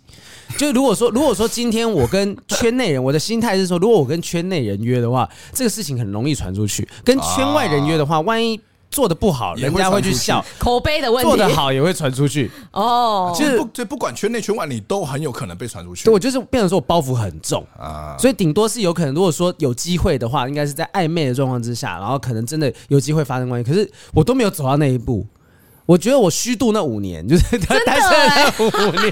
[0.58, 8.58] 就如果说如果说今天我跟圈内人，我的心态是说，如果我跟圈内人约的话，这个事情很容易传出去；跟圈外人约的话，万一。
[8.92, 11.30] 做的不好，人家会去笑，口碑的问题。
[11.30, 13.32] 做的好也会传出去哦。
[13.36, 16.06] 其实不，就不管圈内圈外，你都很有可能被传出去。
[16.06, 23.70] 对，我就是变成说我包袱很重啊，所以顶多是有可能，如果说有机会的话，应该是在暧昧的状况之下，然后可能真的有机会发生关系。
[23.70, 25.26] 可是我都没有走到那一步。
[25.86, 29.12] 我觉得我虚度那五年，就是 单身那五年，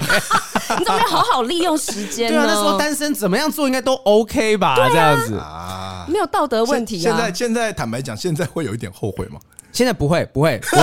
[0.78, 2.28] 你怎么没有好好利用时间？
[2.30, 4.76] 对啊，那时候单身怎么样做应该都 OK 吧？
[4.88, 6.98] 这样子啊，没有道德问题。
[6.98, 9.40] 啊现在现在坦白讲，现在会有一点后悔吗？
[9.72, 10.82] 现在不会，不会，不会。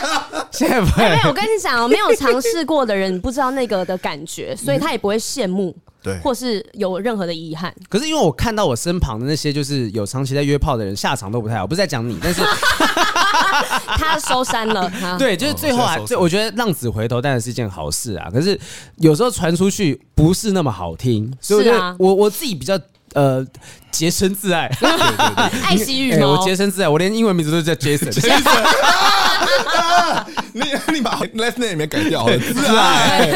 [0.50, 1.08] 现在不会。
[1.08, 7.72] 没有，我跟你讲哦，没有尝试过的人，不知道那个的感觉，所以他也不会羡慕，对，或是有任何的遗憾。
[7.88, 11.66] 可是因为我看到我身旁的那些就是有长期在约炮的人，下场都不太好。
[11.66, 12.42] 不是在讲你，但是
[13.96, 14.90] 他收山了。
[15.18, 18.28] 对，就是最后还，最我觉得浪子回头当然是一件好事啊。
[18.32, 18.58] 可是
[18.96, 22.78] 有时候传出去不是那么好听，所以我觉得我我自己比较。
[23.14, 23.44] 呃，
[23.90, 24.70] 洁身自爱，
[25.66, 26.32] 爱惜羽毛。
[26.32, 28.10] 我洁身自爱，我连英文名字都叫 Jason。
[30.52, 30.62] 你
[30.94, 33.30] 你把 last name 里面改掉了， 自爱，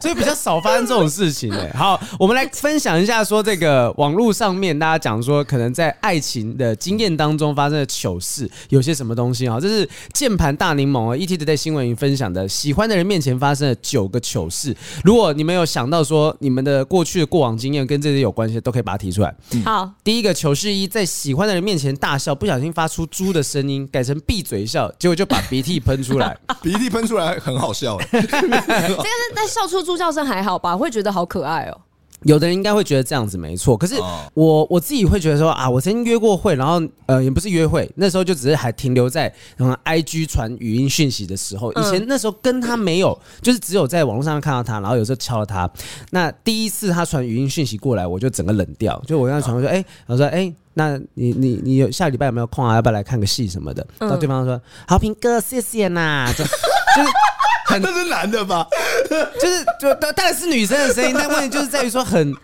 [0.00, 1.70] 所以比较少发生这种事情哎。
[1.76, 9.58] 好，我们来分享一下，说这个网络上面大家讲说，可能在爱情的经验当中发生的糗事有些什么东西啊？
[9.60, 14.74] 这是键盘大柠檬啊，ETtoday 新闻云分享的，喜欢的人面前发生的九个糗事。
[15.04, 19.34] 如果你们有想到说你们的过去的过往经验跟这些有关系，都可以把它提出来。
[19.64, 27.98] 好，第一个糗事一，在喜欢的人面前大笑，不小心发出猪的声音，改成闭嘴笑，结果就把鼻涕喷出来， 鼻涕喷出来很好笑。
[28.10, 30.74] 这个是在笑出猪叫声还好吧？
[30.74, 31.78] 会觉得好可爱哦。
[32.22, 33.96] 有的人应该会觉得这样子没错，可是
[34.32, 45.68] 我我自己会觉得说啊，我曾经约过会，然后呃也不是约会，那时候就只是还停留在嗯 IG 传语音讯息的时候，以前那时候跟他没有，就是只有在网络上面看到他，然后有时候敲了他。
[46.10, 52.74] 那第一次他传语音讯息过来，我就整个冷掉，就我跟他传过去，哎，我说哎，那你你你有下礼拜有没有空啊？
[52.74, 53.86] 要不要来看个戏什么的？
[53.98, 57.08] 然后对方说好，平哥，谢谢呐， 就就是。
[57.80, 58.66] 那是男的吧？
[59.40, 62.34] 就是就当然是女生的声音，但问题就是在于说很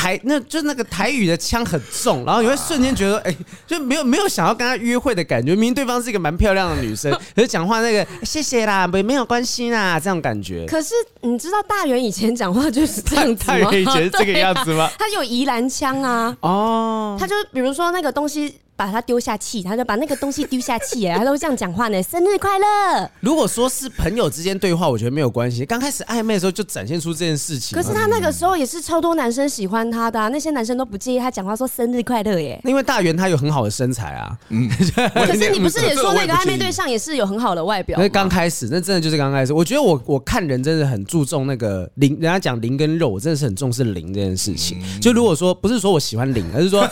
[0.00, 3.36] 台，那就那个台语的腔很重，然后你会瞬间觉得哎、欸，
[3.66, 5.50] 就没有没有想要跟他约会的感觉。
[5.50, 10.64] 明明对方是一个蛮漂亮的女生，可是讲话那个谢谢啦，没没有关系啦，这种感觉。
[10.66, 13.46] 可是你知道大元以前讲话就是这样子吗？
[13.46, 14.84] 大元以前是这个样子吗？
[14.84, 18.54] 啊、 他有宜兰腔啊，哦，他就比如说那个东西。
[18.80, 22.02] 把他丢下气，他就把那个东西丢下气，哎， 他都会这样讲话呢。
[22.02, 23.10] 生日快乐！
[23.20, 25.66] 如果说是朋友之间对话，我觉得没有关系。
[25.66, 27.76] 刚开始暧昧的时候就展现出这件事情。
[27.76, 32.58] 可是他那个时候也是超多男生喜欢他的，啊，那些男生都不介意他讲话说生日快乐耶。
[32.64, 34.66] 因为大元他有很好的身材啊，嗯。
[35.12, 37.98] 可是你不是也说那个暧昧对象也是有很好的外表？
[38.00, 39.52] 那刚开始，那真的就是刚开始。
[39.52, 44.80] 我觉得我我看人真的很注重那个灵，人家讲灵跟肉，我真的是很重视灵这件事情。
[45.02, 46.88] 就如果说不是说我喜欢灵，而是说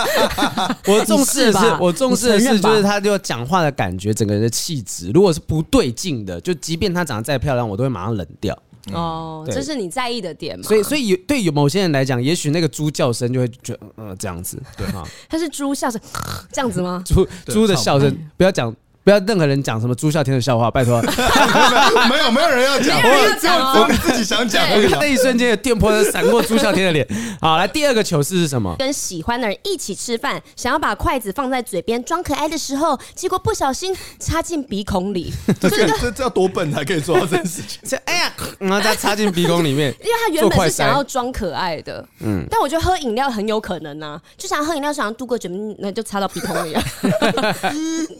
[0.90, 1.66] 我重视的是。
[1.80, 5.10] 我重视的是，就是他就讲话的感觉，整个人的气质。
[5.12, 8.56] 如果是不对劲的，就即便他长得再漂亮，我都会马上冷掉。
[8.92, 10.64] 哦，这是你在意的点嘛？
[10.64, 15.06] 所以，所以有对有某些人来讲，也许那个猪叫声就会觉得，呃，这样子，对哈。
[15.28, 16.00] 他是猪笑声，
[16.50, 17.02] 这样子吗？
[17.04, 18.74] 猪猪的笑声，不要讲。
[19.02, 21.00] 不要任何人讲什么朱孝天的笑话，拜托。
[22.08, 23.00] 没有没有人要讲，
[23.40, 24.62] 只有我们自己想讲。
[25.00, 27.06] 那一瞬间的电波闪过朱孝天的脸。
[27.40, 28.76] 好，来第二个糗事是什么？
[28.78, 35.32] 跟喜欢的人一起吃饭，想要把筷子放在嘴边装可爱的时候，结果不小心插进鼻孔里。
[35.60, 37.98] 这这这要多笨才可以做到这件事情？
[38.04, 42.06] 哎呀，然后再插进鼻孔里面， 因为他原本是想要装可爱的。
[42.20, 46.82] 嗯，但我觉得喝饮料很有可能啊，就想喝饮料，想要度过嘴，那就插到鼻孔里啊。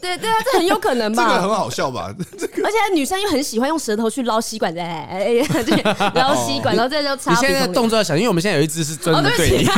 [0.01, 0.70] 对对啊，这很有。
[0.71, 2.13] 有可能吧，这个很好笑吧？
[2.37, 5.23] 这个，而且女生又很喜欢用舌头去捞吸管，哎哎，
[5.63, 5.81] 对，
[6.13, 7.31] 捞吸管，然后这就插。
[7.31, 9.65] 你现在动作要小，因为我们现在有一只是真的对你。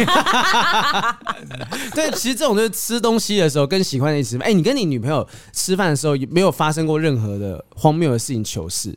[1.93, 4.47] 对，其实这种就是吃东西的时候跟喜欢的一起吃饭。
[4.47, 8.95] 哎，你跟你女朋友吃饭的时候，没有发生过任何的荒谬的事情、糗事？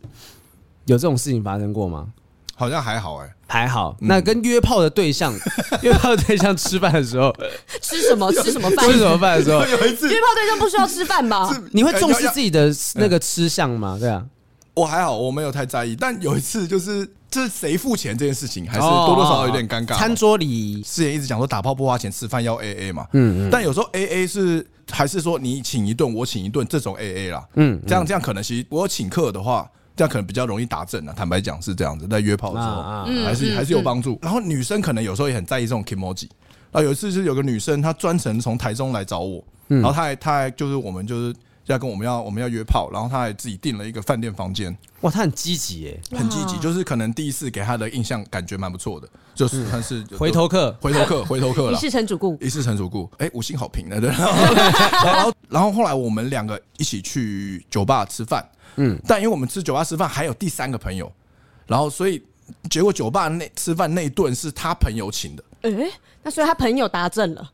[0.87, 2.07] 有这种事情发生过吗？
[2.55, 3.97] 好像还好哎、欸，还好。
[4.01, 5.33] 那跟约炮的对象，
[5.83, 7.35] 约炮对象吃饭的时候，
[7.81, 8.33] 吃什么？
[8.33, 8.91] 吃什么饭？
[8.91, 9.61] 吃什么饭的时候？
[9.65, 11.49] 有一次约炮对象不需要吃饭吧？
[11.73, 13.97] 你会重视自己的那个吃相吗？
[14.01, 14.25] 对啊，
[14.75, 15.95] 我还好，我没有太在意。
[15.95, 19.97] 但有一次，就是这是谁付钱这件事情，还是多多少少有点尴尬。
[19.97, 23.07] 餐桌礼仪，之前一直讲说打炮不花钱，吃饭要 A A 嘛。
[23.13, 23.51] 嗯嗯。
[23.51, 27.47] 但有时候 A A 是还是说你请一顿，我请一顿这种 A A 啦。
[27.55, 29.71] 嗯，这样这样可能其实我请客的话。
[29.97, 32.83] 这样可能比较容易打正啊，坦白讲是这样子，在约炮的时候
[33.25, 34.19] 还是还是有帮助。
[34.23, 36.29] 然后女生可能有时候也很在意这种 kimoji。
[36.73, 41.35] 啊有一次是有个女生，她专程从台中来找我，然后她还她还就是我们就是
[41.67, 44.77] 要跟我们要我们要约炮，然后他还自己订了一个饭店房间。
[45.01, 54.11] 哇，他很积极耶，很积极，就是可能第一次给他的印象感觉蛮不错的，就是算是回头客，回头客，回头客 了，一世成主顾，一世成主顾，哎，五星好评的对。
[55.05, 58.49] 然后然后后来我们两个一起去酒吧吃饭。
[58.77, 61.11] 嗯，但因为我们吃酒吧吃饭还有第三个朋友，
[61.67, 62.23] 然后所以
[62.69, 65.43] 结果酒吧那吃饭那一顿是他朋友请的。
[65.63, 67.51] 哎、欸，那所以他朋友答正了？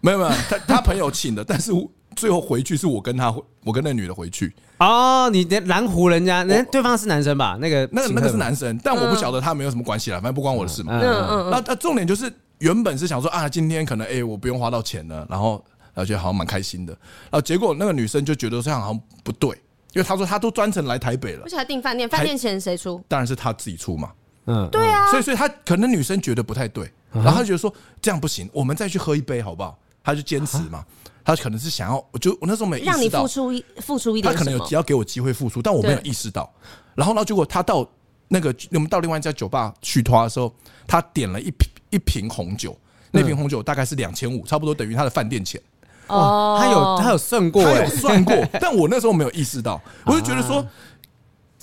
[0.00, 1.72] 没有没有，他他朋友请的，但是
[2.16, 4.52] 最后回去是我跟他，我跟那女的回去。
[4.78, 7.56] 哦，你的蓝湖人家，那对方是男生吧？
[7.60, 10.98] 那个那个那个是男生，但我不晓得他没有什么关系了，反正不关我的事嘛。
[11.00, 11.50] 嗯嗯。
[11.50, 15.62] 那那重点就是原本是想说啊，今天可能哎、欸、我不用花到钱了，然后
[15.94, 16.92] 然后觉得好像蛮开心的，
[17.24, 19.50] 然后结果那个女生就觉得这样好像不对。
[19.94, 23.02] 因为她说她都专程来台北了，而且还订饭店，饭店钱谁出？
[23.08, 24.10] 当然是她自己出嘛。
[24.44, 25.10] 嗯，对啊。
[25.10, 29.78] 所以，所以她可能女生觉得不太对，然后她觉得说这样不行，我们再去喝一杯好不好？
[30.04, 30.84] 她就坚持嘛。
[31.26, 36.48] 他可能是想要，我就我那时候没意识到，让你付出一付出一点，他可能有只要给我机会付出，但我没有意识到。
[36.94, 37.84] 然后呢，结果他到
[38.28, 40.54] 那个我们到另外一家酒吧去拖的时候，
[40.86, 42.78] 他点了一瓶一瓶红酒，
[43.10, 45.60] 那瓶红酒大概是两千五，差不多等于他的饭店钱。
[46.06, 50.64] 哦，他有他有算过，他有算过， 但我那时候没有意识到，我就觉得说。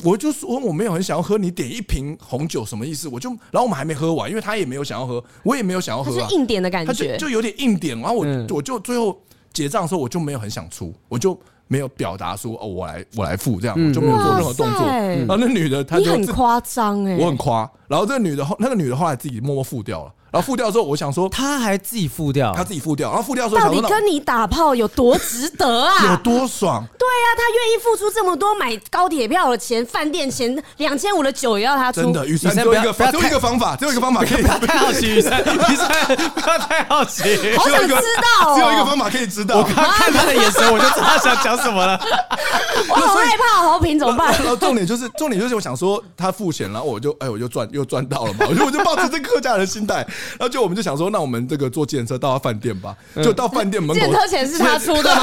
[0.04, 3.08] 我就说我没有很想要喝，你点一瓶红酒什么意思？
[3.08, 7.98] 我就然后我们还没喝完，因为他也没有想要喝，我也没有想要喝，他是硬点的感觉，他就就有点硬点。
[8.00, 9.18] 然后我我就最后
[9.54, 11.38] 结账的时候，我就没有很想出，我就
[11.68, 14.86] 没有表达说哦，我来我来付这样，我就没有做任何动作。
[14.86, 17.70] 然后那女的她就很夸张哎，我很夸。
[17.88, 20.14] 然后这个女的后那个女的后来自己默默付掉了。
[20.34, 23.10] 然后付掉之后，我想说他还自己付掉，他自己付掉。
[23.10, 25.94] 然后付掉之后，到底跟你打炮有多值得啊？
[26.10, 26.84] 有多爽？
[26.98, 32.02] 对啊，他愿意付出这么多买高铁票的钱、饭店钱，两千五的酒也要他出。
[32.02, 34.42] 真的，雨山只有一个，只有一个方法，只有一个方法可以。
[34.42, 37.56] 不要太好奇，雨珊，雨珊不要太好奇。
[37.56, 39.58] 好想知道，只有一个方法可以知道。
[39.58, 42.00] 我刚看他的眼神，我就知道他想讲什么了。
[42.90, 44.34] 我好害怕，好平怎么办？
[44.42, 48.48] 然后重点就是，重点就是，我想说他付钱然后，我就哎，我就赚又赚到了嘛。
[48.50, 51.04] 我就我就抱着这客家人的心态，然后就我们就想说。
[51.14, 53.94] 那我们这个坐计程车到他饭店吧，就到饭店门口。
[53.94, 55.22] 计程车钱是他出的吗？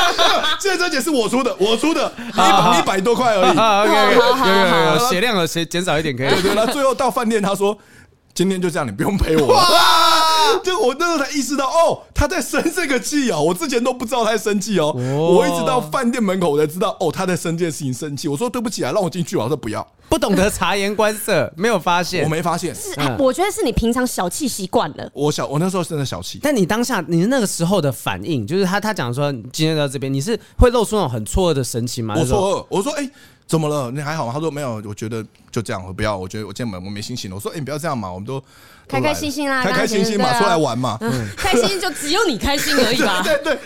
[0.58, 3.56] 计程车钱是我出的，我出的，一百一百多块而已。
[3.56, 6.28] 好，有有有，血量了，血减少一点可以。
[6.30, 7.76] 对对，那最后到饭店，他说
[8.32, 9.62] 今天就这样，你不用陪我。
[10.64, 18.28] 就我那时候才意识到，哦，他在生这个气哦，我之前都不知道他在生气哦，我一直到饭店门口我才知道，哦，他在生这件事情生气。
[18.28, 19.36] 我说对不起啊，让我进去。
[19.36, 22.74] 我说不要，不懂得察言观色，没有发现，我没发现。
[22.74, 25.10] 是，我觉得是你平常小气习惯了。
[25.12, 26.38] 我小，我那时候真的小气。
[26.42, 32.14] 但你当下，你那个时候的反应，就是他他讲说今天到这边，你是会露出那种很错愕的神情吗？
[32.16, 33.08] 我错愕，我说哎。
[33.48, 33.92] 怎么了？
[33.92, 34.32] 你还好吗？
[34.34, 36.16] 他说没有，我觉得就这样，我不要。
[36.18, 37.36] 我觉得我今天我没心情了。
[37.36, 38.42] 我说，哎，你不要这样嘛，我们都
[38.88, 40.98] 开开心心啦，开开心心嘛，出来玩嘛，
[41.38, 43.22] 开心就只有你开心而已吧。
[43.22, 43.56] 对 对。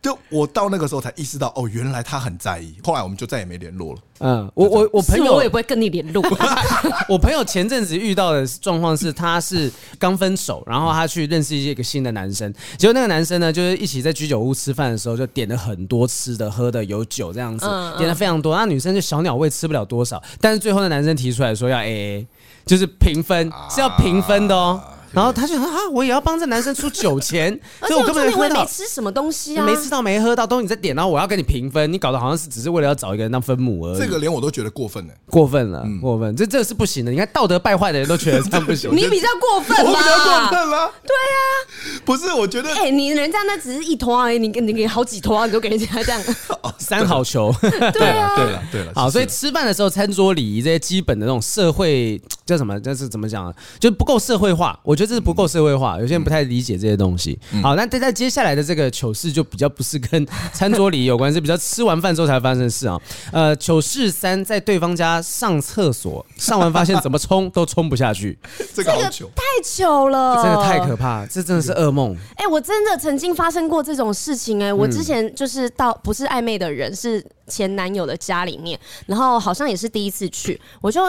[0.00, 2.76] 就我到那个时候才意识到，哦，原来他很在意。
[2.84, 4.00] 后来我们就再也没联络了。
[4.20, 6.24] 嗯，我我我朋友我也不会跟你联络。
[7.08, 12.52] 我朋友前阵子遇到的状况是，他是刚分手，然后他去认识一个新的男生。
[12.76, 18.56] 结果那个男生呢，就是一起在居酒屋吃饭的时候，就点了很多吃的、喝的，有酒这样子，点了非常多。
[18.56, 22.24] 那女生就小鸟胃吃不了多少，但是最后那男生提出来说要 AA，
[22.64, 24.80] 就是平分，是要平分的哦。
[25.12, 33.98] 然后他就说啊，我也要帮这男生出酒钱， 所以我根本没吃什么东西啊，没吃到没喝到，都你在点，然后我要跟你平分，你搞得好像是只是为了要找一个人当分母而已。
[33.98, 37.10] 这个连我都觉得过分了，过分了，过分，这这是不行的。
[37.10, 39.82] 你看道德败坏的人都觉得这样不行， 你比较过分吧？
[39.90, 40.92] 我比较过分了？
[41.02, 46.22] 对啊，不是，我觉得，哎，你人家那只是一坨而已，你你给好几坨，你都给人家这样，
[46.78, 47.54] 三好球。
[47.60, 52.78] 对啊，对了，对了，好，所以吃饭的时候餐桌礼仪这些基本的那种社会叫什么？
[52.80, 53.54] 这是怎么讲？
[53.78, 55.96] 就不够社会化，我觉得这是不够社会化。
[56.00, 57.38] 有些人不太理解这些东西。
[57.62, 63.00] 好，那在在接下来的这个糗事就比较不是跟 餐桌礼有关，是比较吃完饭之后才发生的事啊。
[63.32, 68.36] 呃，糗事三，在对方家上厕所，上完发现怎么冲都冲不下去，
[68.74, 72.16] 这个好糗，太糗了，真的太可怕，这真的是噩梦。
[72.34, 81.00] 哎，我真的曾经发生过这种事情哎，我之前就是到不是暧昧的人，是前男友的家里面，然后好像也是第一次去，我就。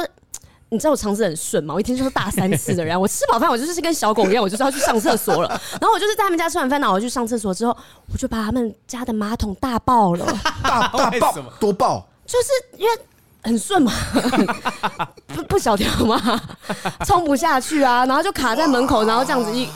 [0.72, 1.74] 你知道我肠子很顺吗？
[1.74, 5.50] 我一天就是大三次的人， 我吃饱饭我就是跟小狗一样，我就是要去上厕所了。
[5.82, 7.76] 然后我就是在他们家吃完饭，然后我去上厕所之后，
[8.12, 10.26] 我就把他们家的马桶大爆了，
[10.64, 13.00] 大大爆多爆，就是因为
[13.42, 13.92] 很顺嘛，
[15.34, 16.42] 不不小条吗，
[17.06, 19.68] 冲不下去啊，然后就卡在门口，然后这样子一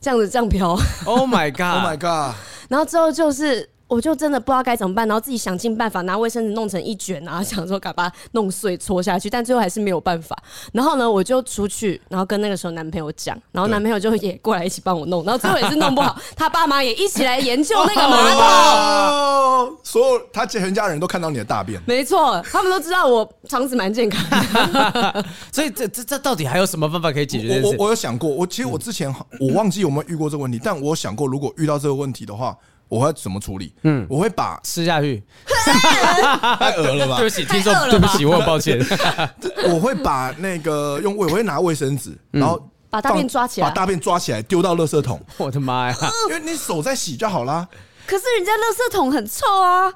[0.00, 0.70] 这样子这样飘。
[1.04, 2.34] Oh my god！Oh my god！
[2.68, 3.68] 然后之后就是。
[3.92, 10.34] 我就真的不知道该怎么办，然后自己想尽办法拿卫生纸弄成一卷，然 后想说赶把它弄碎搓下去，但最后还是没有办法。
[10.72, 18.40] 然后呢，我就出去，然后跟那个时候男朋友讲，然后男朋友就也过来一起帮我弄，然后最后也是弄不好，他爸妈也一起来研究那个马桶。
[18.42, 24.24] 哦，所有他全家人都看到你的大便，没错，他们都知道我肠子蛮健康
[24.72, 25.22] 的。
[25.52, 27.60] 所以这这这到底还有什么办法可以解决？
[27.62, 32.56] 我我，我有想过，我其实我之前我忘记有没有遇过这个问题，但我想过如果遇到这个问题的话。
[32.92, 33.74] 我会怎么处理？
[33.84, 35.24] 嗯，我会把吃下去，
[36.58, 37.16] 太恶了吧？
[37.16, 38.78] 对不起，听说对不起，我很抱歉。
[39.72, 45.18] 我会把那个用我会拿卫生纸，然后把大便抓起来，把大便抓起来丢到垃圾桶。
[45.38, 45.96] 我的妈呀！
[46.28, 47.66] 因为你手在洗就好啦。
[48.06, 49.90] 可是人家垃圾桶很臭啊！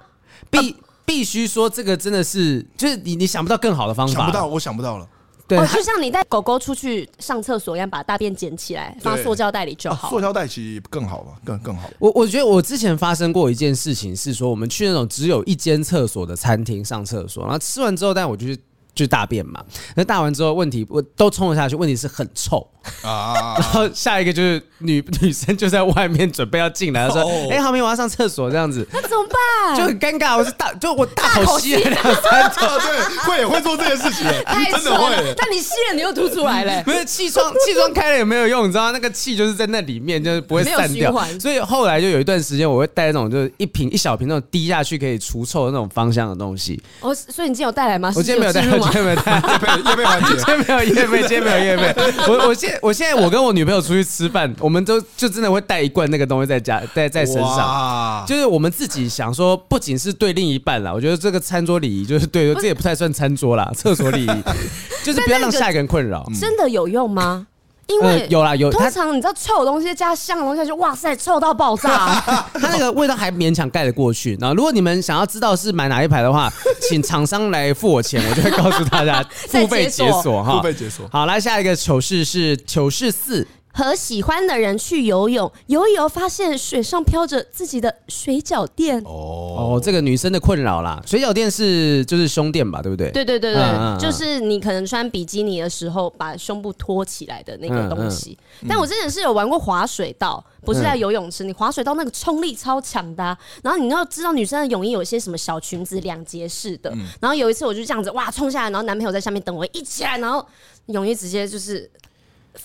[0.48, 0.74] 必
[1.04, 5.06] 必须说这个真的是，就是你你想不到更好的方法，想不到，我想不到了。
[5.48, 10.10] 对，就像你带狗狗出去上厕所一样，把大便捡起来放塑胶袋里就好。
[10.10, 11.88] 塑胶袋其实更好吧，更更好。
[11.98, 18.58] 我我觉得我之前发生过一件事情，是说我们去那种只有一间厕所的餐厅上厕所，然后吃完之后，但我就去
[18.96, 19.62] 就大便嘛。
[19.94, 22.66] 那大完之后，问题我都冲了下去，问题是很臭
[23.02, 23.54] 啊。
[23.60, 27.20] 然后下一个就是女女生就在外面准备要进来，说
[27.50, 29.76] ：“哎、欸，浩明，我要上厕所。”这样子，那怎么办？
[29.76, 30.36] 就很尴尬。
[30.36, 34.24] 我是大， 就我大口吸了两三口，对，会也会做这件事情，
[34.72, 35.34] 真的会。
[35.36, 36.82] 但你吸了，你又吐出来了。
[36.84, 41.12] 不是气窗，气窗开了也没有用，你知道那个气就是在那里面，就是不会散掉。
[41.38, 46.80] 所以后来就有一段时间，我会带那种就是一瓶一小瓶那种滴下去可以除臭的那种芳香的东西。
[47.00, 48.12] 哦，所以你今天有带来吗？
[48.14, 49.36] 我今天没有带，我今天没有带。
[49.36, 51.94] 业配环节， 今天没有夜配，今天没有夜配。
[52.28, 64.42] 我我现我现在我跟我女朋友出去吃饭，我们都就真的会带一罐那个东西在家带在身上，就是我们自己想说，不仅是对另一半啦，我觉得这个餐桌礼仪就是对，这也不太算餐桌啦，厕所礼仪
[65.04, 66.24] 就是不要让下一个人困扰。
[66.40, 67.46] 真的有用吗？
[67.86, 72.50] 因为、嗯、有啦有，通常你知道臭的东西加香的东西，就哇塞，臭到爆炸、啊。
[72.54, 74.36] 它那个味道还勉强盖得过去。
[74.40, 76.52] 然后如果你们想要知道是买哪一排的话，
[76.88, 80.56] 请厂商来付我钱，我就会告诉大家 付费解锁哈。
[80.56, 81.08] 付费解锁。
[81.12, 83.46] 好，来下一个糗事是糗事四。
[83.76, 88.98] 和喜欢的人去游泳，游一游发现水上飘着自己的水饺垫。
[89.04, 93.10] 哦哦，这个女生的困扰啦，水饺垫是就是胸垫吧，对不对？
[93.10, 98.38] 对对对对，嗯、就是你可能穿比基尼的时候把胸部托起来的那个东西。
[98.62, 103.38] 嗯嗯、但我之前是有玩过滑水道，不是在游泳池，你滑水道那个冲力超强的、啊。
[103.62, 106.88] 然后你要知道女生的泳衣有一些什么小裙子两节式的。
[106.94, 110.42] 嗯、然后有一次我就这样子哇冲下来，然后男朋友在下面等我，一起来，然后
[110.86, 111.90] 泳衣直接就是。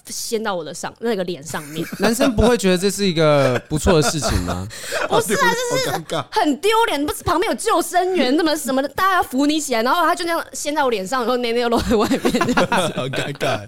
[0.07, 4.67] 掀到我的上那个脸上面， 男生不会觉得这是一个 不错的事情吗？
[5.09, 7.05] 不是啊，这是很丢脸。
[7.05, 12.19] 不是旁边有救生员，那么什么的，大家要扶你起来，然后他就那样掀在我脸上，然后内内又露在外面，
[12.69, 13.59] 好尴尬。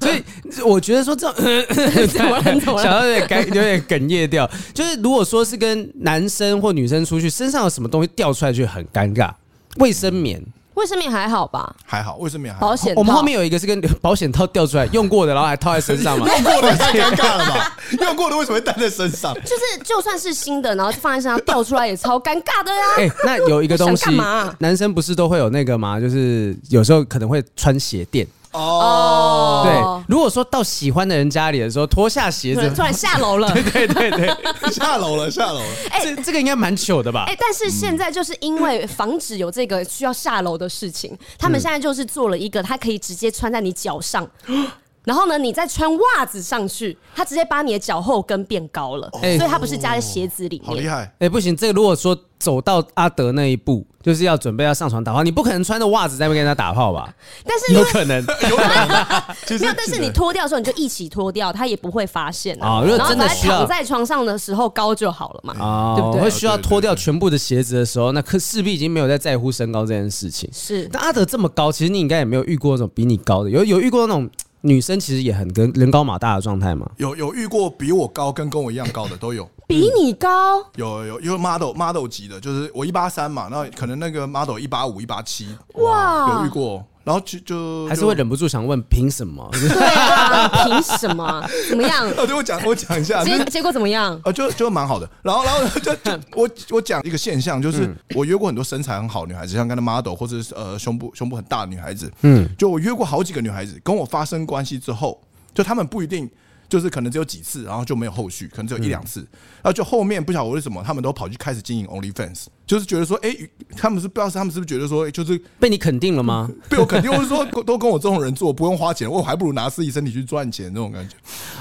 [0.00, 0.22] 所以
[0.62, 4.48] 我觉得说这种想到有点尴，有点哽咽掉。
[4.72, 9.32] 就是如果说是跟男生或女生出去，身上有什么东西掉出来就很尴尬。
[9.76, 10.42] 卫生棉。
[10.76, 11.74] 卫生棉还好吧？
[11.84, 12.68] 还好，卫生棉还好。
[12.68, 16.26] 保险，我们后面有一个是跟 保险套掉出来用过的，然后还套在身上嘛？
[16.32, 17.76] 用过的太尴尬了吧？
[18.00, 19.34] 用过的为什么会带在身上？
[19.42, 22.82] 就是就算是新的，然后放在身上掉出来也超尴尬的呀。
[22.98, 24.10] 哎，那有一个东西，
[24.58, 25.98] 男生不是都会有那个吗？
[25.98, 28.26] 就是有时候可能会穿鞋垫。
[28.56, 34.36] 哦，对，如果说到喜欢的人家里的时候，脱下鞋子，突然下楼了，对对对对，
[34.72, 35.66] 下楼了，下楼了。
[35.90, 37.24] 哎，这这个应该蛮糗的吧？
[37.28, 44.26] 哎，但是现在就是因为防止有这个需要下楼的事情，他们现在就是做了一个，它可以直接穿在你脚上。
[45.06, 50.66] 然后呢，你再穿袜子上去，它直接把你的脚后跟变高了，所以它不是加在鞋子里面。
[50.66, 51.08] 好厉害！
[51.20, 57.14] 哎，不行，这个如果说走到阿德那一步，就是要准备要上床打炮，你不可能穿着袜子在那边跟他打炮吧？
[57.44, 58.88] 但是有可能，有可能。
[59.60, 62.82] 没有，但是你脱掉的时候，你就一起脱掉，他也不会发现啊。
[62.84, 65.54] 如果真的需要躺在床上的时候高就好了嘛？
[65.64, 66.22] 啊，对不对？
[66.22, 70.50] 会需要脱掉全部的鞋子的时候，那可势必已经没有在在乎身高这件事情。
[70.52, 74.28] 是，但阿德这么高，其实你应该也没有遇过那种比你高的，有有遇过那种。
[74.66, 80.62] 女生其实也很跟人高马大的状态嘛，有有遇过比我高跟跟我一样高的都有，比你高？
[80.74, 86.84] 有有有 model model 级的，就是我一八三嘛，那可能那个 model 一八五一八七，哇，有遇过。
[87.06, 89.48] 然后就就还是会忍不住想问，凭什么？
[89.52, 91.48] 对啊，凭什么？
[91.70, 92.04] 怎么样？
[92.18, 94.20] 哦，对我讲，我讲一下，结结果怎么样？
[94.24, 95.08] 呃，就就蛮好的。
[95.22, 105.22] 然后，然后 就就我我讲一个现象，就是我约过很多身材很好的女孩子，像刚才 model 或者是呃胸部胸部很大的女孩子，嗯，就我约过好几个女孩子，跟我发生关系之后，
[105.54, 106.28] 就她们不一定。
[106.68, 113.34] 就是可能只有几次，然后就没有后续，可能只有一两次，然后就后面不晓得为什么他们都跑去开始经营 OnlyFans，就是觉得说，哎，
[113.76, 116.50] 他们是不知道是他们是不是觉得说，就是被你肯定了吗？
[116.68, 121.14] 被我肯定，或者说都跟我这种人做，不用花钱，我还不如拿自己身体去赚钱那种感觉。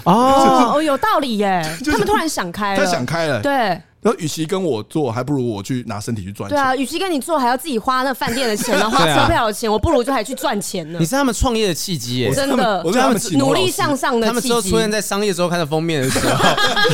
[0.03, 3.81] 哦哦，有道理耶， 他们突然想开了，他想开了，对。
[4.05, 6.55] 然后，与其跟我做，还不如我去拿身体去赚钱。
[6.55, 10.99] 对啊，与其跟你做，还要自己花那饭店的钱，然后花车票的钱，我不如就还去赚钱呢。
[10.99, 14.27] 你是他们创业的契机耶，真的，我是他们努力向上的契机。
[14.27, 16.45] 他们之后出现在商业周刊的封面的时候，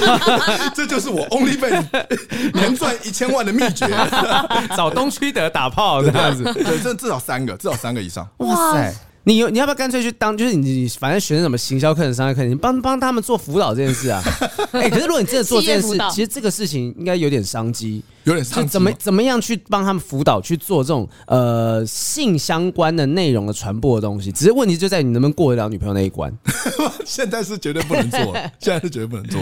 [0.73, 1.83] 这就是我 OnlyFans
[2.55, 3.85] 年赚一千万的秘诀。
[4.77, 8.25] 找东区德打炮这样子，对，这至少三个，至少三个以上。
[8.37, 8.95] 哇塞！
[9.23, 10.35] 你有你要不要干脆去当？
[10.35, 14.21] 就是你反正学什么行销课程、商业课程，你帮帮他们做辅导这件事啊？
[14.73, 18.69] 哎、欸，可是如果你真的做这件事，其实这个事情应该有点商机，有点商机。
[18.69, 24.31] 怎么怎么样去帮他们辅导去做这种呃性相关的内容的传播的东西？
[24.31, 26.35] 只是问题就在你能不能过得了女朋友那一关。
[27.05, 28.19] 现在是绝对不能做，
[28.57, 29.39] 现在是绝对不能做。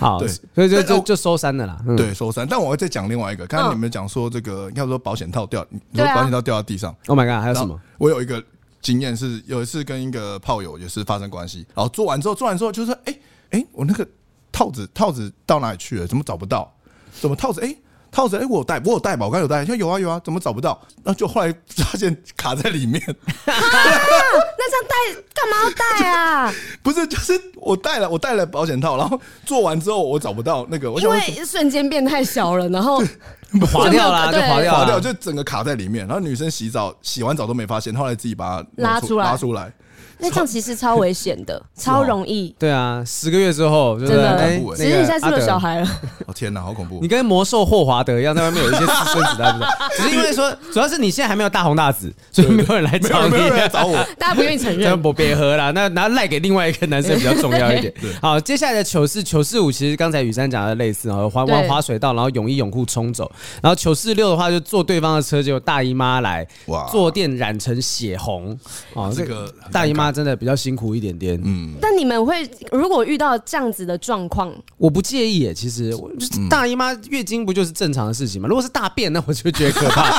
[0.00, 1.78] 好，对，所以就就就收山的啦。
[1.86, 2.44] 嗯、对，收山。
[2.48, 6.92] 但我要再讲另外一个，刚刚你们讲说这个，要说保险套掉，你说保险套掉到地上。
[7.06, 7.42] Oh my god！
[7.42, 7.78] 还有什么？
[7.98, 8.42] 我有一个。
[8.82, 13.12] 经验是有一次跟一个炮友也是发生关系，然后做完之后，做完之后就说：“哎、
[13.50, 14.06] 欸、哎、我那个
[14.50, 16.06] 套子套子到哪里去了？
[16.06, 16.74] 怎么找不到？
[17.20, 17.60] 怎么套子？
[17.60, 17.76] 哎、
[18.10, 19.26] 套子，哎，我有带，我有带吧？
[19.26, 20.80] 我刚有带，说有啊有啊，怎么找不到？
[21.04, 23.00] 然后就后来发现卡在里面。
[23.08, 26.52] 啊、那这样带干嘛要带啊？
[26.82, 32.98] 不是，就是我带了，我带了保险套，然后做完之后我找不到那个，我因为瞬间变太小了，然后
[33.72, 36.06] 滑掉了，就滑掉，滑掉，就整个卡在里面。
[36.06, 39.72] 然后女生洗澡洗完澡都没发现，后来自己把它拉出来，拉出来。
[40.20, 42.54] 那这样其实超危险的，超容易。
[42.58, 46.00] 对啊，十个月之后，真的，其实你现在是有小孩了。
[46.26, 46.98] 哦天哪，好恐怖！
[47.00, 49.64] 你跟魔兽霍华德一样，在外面有一些私生子，知道不？
[49.96, 53.36] 只是因为说，主要是你现在还没有大红大紫，所以没有人来找你，
[53.72, 55.00] 找我， 大家不愿意承认。
[55.00, 57.92] 不别喝了，那拿赖给另外一个男生比较重要一点。
[58.20, 63.30] 好，接下来的糗事糗事五，其实刚才雨珊讲的类似，然后滑玩滑水道，然后泳衣泳裤冲走，
[63.62, 68.58] 然后糗事六的话，就坐对方的车，结果大姨妈来，哇，坐垫染成血红。
[68.92, 70.90] 哦，这个大姨妈真的比较辛苦。
[70.90, 75.54] 一点点，嗯，但你们会如果遇到这样子的状况，我不介意耶。
[75.54, 75.96] 其实，
[76.48, 78.48] 大姨妈月经不就是正常的事情吗？
[78.48, 80.10] 如果是大便，那我就觉得可怕。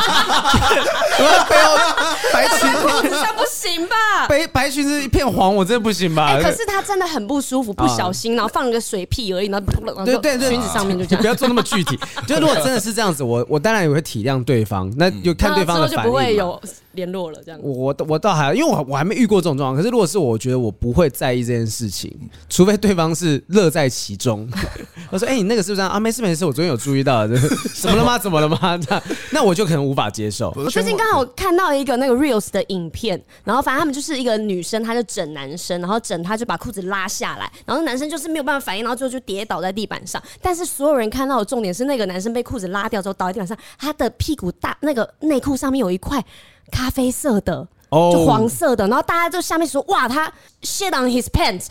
[2.32, 4.28] 白裙子这不行吧？
[4.30, 6.40] 白白裙子一片黄，我真的不行吧？
[6.42, 11.22] 可是他真的很不舒服，不小心，然后放了个水屁而已，然后对对对，裙子上面就这样。
[11.22, 12.00] 不要做那么具体。
[12.26, 16.04] 就如果真的是这样子，我我当然也会体谅对方，那就看对方的反应。
[16.04, 16.62] 就不会有
[16.94, 17.60] 联络了，这样。
[17.62, 19.76] 我我倒还，因为我我还没遇过这种状况。
[19.76, 20.62] 可是如果是我觉得。
[20.62, 22.16] 我不会在意这件事情，
[22.48, 24.48] 除非对方是乐在其中。
[25.10, 26.00] 我说：“哎、欸，你那个是不是啊？
[26.00, 27.26] 没事没事，我昨天有注意到，
[27.74, 28.20] 怎么了吗？
[28.20, 28.60] 怎么了吗？
[28.88, 40.22] 那那我就可能无法接受。”我最近刚好看到一个那个 reels 的影片，然后反正他们就是一个女生，她就整男生，然后整他就把裤子拉下来，然后男生就是没有办法反应，然后最后就跌倒在地板上。
[40.44, 46.24] 但是所有人看到的重点是那个男生被裤子拉掉之后倒在地板上，他的屁股大那个内裤上面有一块
[46.70, 47.68] 咖啡色的。
[47.94, 50.32] 就黄色的，然后大家就下面说哇，他
[50.62, 51.66] shit on his pants。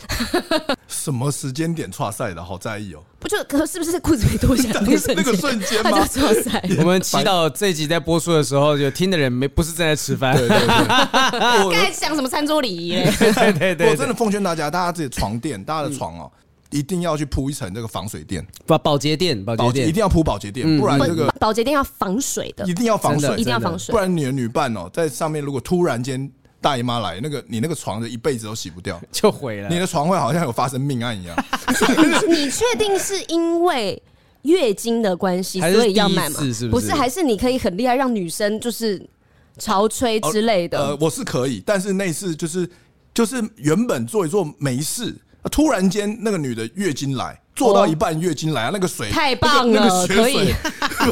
[0.87, 2.43] 什么时间点剉赛的？
[2.43, 2.99] 好在意哦。
[3.19, 4.81] 不就可是不是裤子没脱下来
[5.15, 5.89] 那个瞬间吗？
[5.89, 6.63] 他就剉赛。
[6.77, 10.35] 我们祈祷这一集在播出的时候，有听的人没不是正在吃饭。
[10.37, 12.91] 我刚才讲什么餐桌礼仪？
[13.17, 16.31] 对对对，我真的奉劝大家，大家自己床垫，大家的床哦。
[16.71, 29.69] 一定要去铺一层这个防水垫，不保洁垫，保洁垫一定要铺保洁垫，不然这个保洁垫要防水的，一定要防水，一定要防水，不然你的女伴哦，在上面如果突然间大姨妈来，那个你那个床的一辈子都洗不掉， 就毁了。
[29.69, 31.35] 你的床会好像有发生命案一样。
[32.29, 34.01] 你确定是因为
[34.43, 36.39] 月经的关系，所以要买吗？
[36.71, 39.05] 不是，还是你可以很厉害，让女生就是
[39.57, 40.77] 潮吹之类的？
[40.77, 42.69] 呃，我是可以，但是那次就是
[43.13, 45.13] 就是原本做一做没事。
[45.49, 50.53] 突然间，那个女的月经来，做到一半月经来啊，那个水太棒了，那个血水，可以，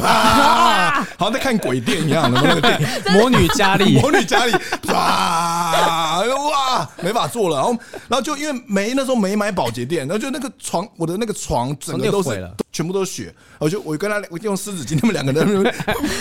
[0.00, 3.12] 好像在看鬼电一样的那个电影？
[3.12, 4.52] 魔女佳丽， 魔女佳丽，
[4.88, 7.70] 哇哇，没法做了，然后
[8.08, 15.60] 然后就因为没那时候没买保洁垫，然后就那个床，我的那个床整个都是全部都是血，我就我跟他我用湿纸巾，他们两个人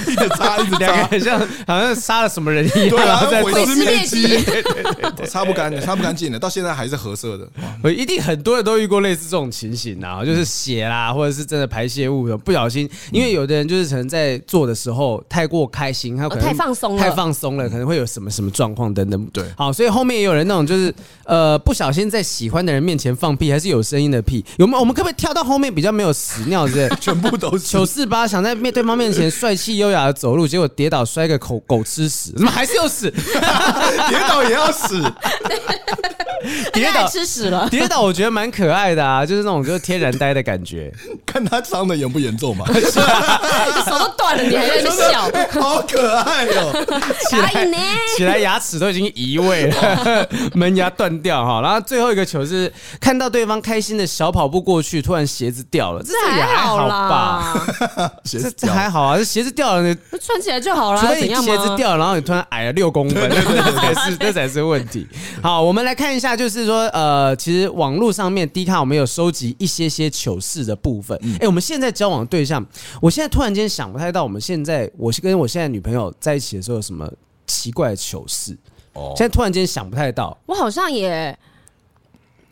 [0.07, 4.43] 一直擦一直擦， 很像好像杀了什么人一样，然后在毁尸灭 迹，
[5.25, 7.47] 擦 不干净，擦不干净的，到现在还是褐色的。
[7.81, 19.25] 我一定很多人都遇过类似这种情形啊，就是血啦，或者是真的排泄物不小心，因为有的人就是可能在做的时候太过开心，他可能太放松了，太放松了，可能会有什么什么状况等等。
[19.31, 24.79] 对，好，所以后面也有人那种就是呃不小心在喜欢的人面前放屁，还是有声音的屁，有没有？
[24.79, 26.43] 我们可不可以跳到后面比较没有屎？
[26.49, 33.09] 尿之类全部都是糗事八，想在面对方面前帅气优雅的走路，结果跌倒摔个口狗吃屎，怎么还是要屎？
[34.09, 35.01] 跌倒也要屎？
[36.71, 37.67] 跌倒吃屎了？
[37.69, 40.91] 跌倒我觉得蛮可爱的啊，就是那种就是天然呆的感觉。
[41.25, 42.65] 看他伤的严不严重嘛？
[42.73, 45.29] 手都断了，你还在那笑，
[45.61, 46.85] 好可爱哦！
[47.29, 47.67] 起来，
[48.15, 51.61] 起来，牙齿都已经移位了，门牙断掉哈。
[51.61, 52.71] 然后最后一个球是
[53.01, 57.09] 看到对方开心的小跑步过去，突然鞋子掉了，这也还好吧？
[58.23, 61.01] 这这还好啊，这鞋子掉了，穿起来就好了。
[61.01, 65.07] 所以你鞋子掉了，然后你突然矮了六公分， 这才是这才是问题。
[65.41, 71.19] 好，我们来看一下，就是说，呃，其实网络上面 D 卡我们有收集一些些糗事的部分。
[71.39, 72.65] 哎，我们现在交往的对象，
[73.01, 77.09] 我现在突然间想不太到，我们现在我是跟我现在女朋友在一起的时候有什么
[77.47, 78.57] 奇怪的糗事。
[78.93, 81.37] 哦，现在突然间想不太到，我好像也。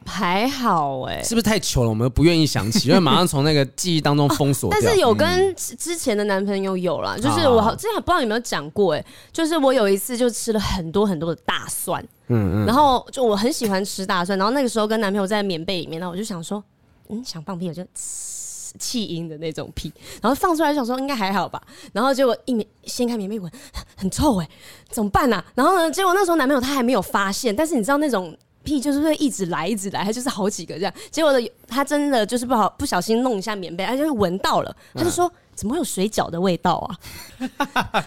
[0.08, 1.90] 还好哎、欸，是不是太糗了？
[1.90, 4.78] 我们不愿意想起， 因为马上从那个记忆当中封锁、啊。
[4.80, 16.64] 但是有跟之前的男朋友有了，嗯、就是我好之前不知道有没有讲过哎、欸，就是我有一次就吃了很多很多的大蒜，嗯嗯，然后就我很喜欢吃大蒜，然后那个时候跟男朋友在棉被里面，然后我就想说，
[17.10, 19.92] 嗯，想放屁，我就气音的那种屁，
[20.22, 23.52] 然后放出来想说应该还好吧，然后结果一棉掀开棉被闻，
[23.98, 24.52] 很臭哎、欸，
[24.90, 25.44] 怎么办啊？
[25.54, 28.36] 然后呢，结果那时候男朋友他还没有发现，但是你知道那种。
[28.68, 30.94] 屁就是会一直来，一直来，他就是好几个这样。
[31.10, 36.92] 结果呢，他真的就是不好不小心弄一下棉被，他就闻到了，他就说：“怎么会有水饺的味道啊？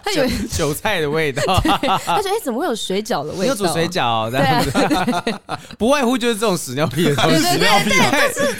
[0.03, 1.41] 他以为韭菜的味道。
[2.05, 5.33] 他说：“哎，怎么会有水饺的味道？”有煮水饺这样子，
[5.79, 7.37] 不外乎就是这种屎尿屁的东西。
[7.41, 7.89] 屎尿屁，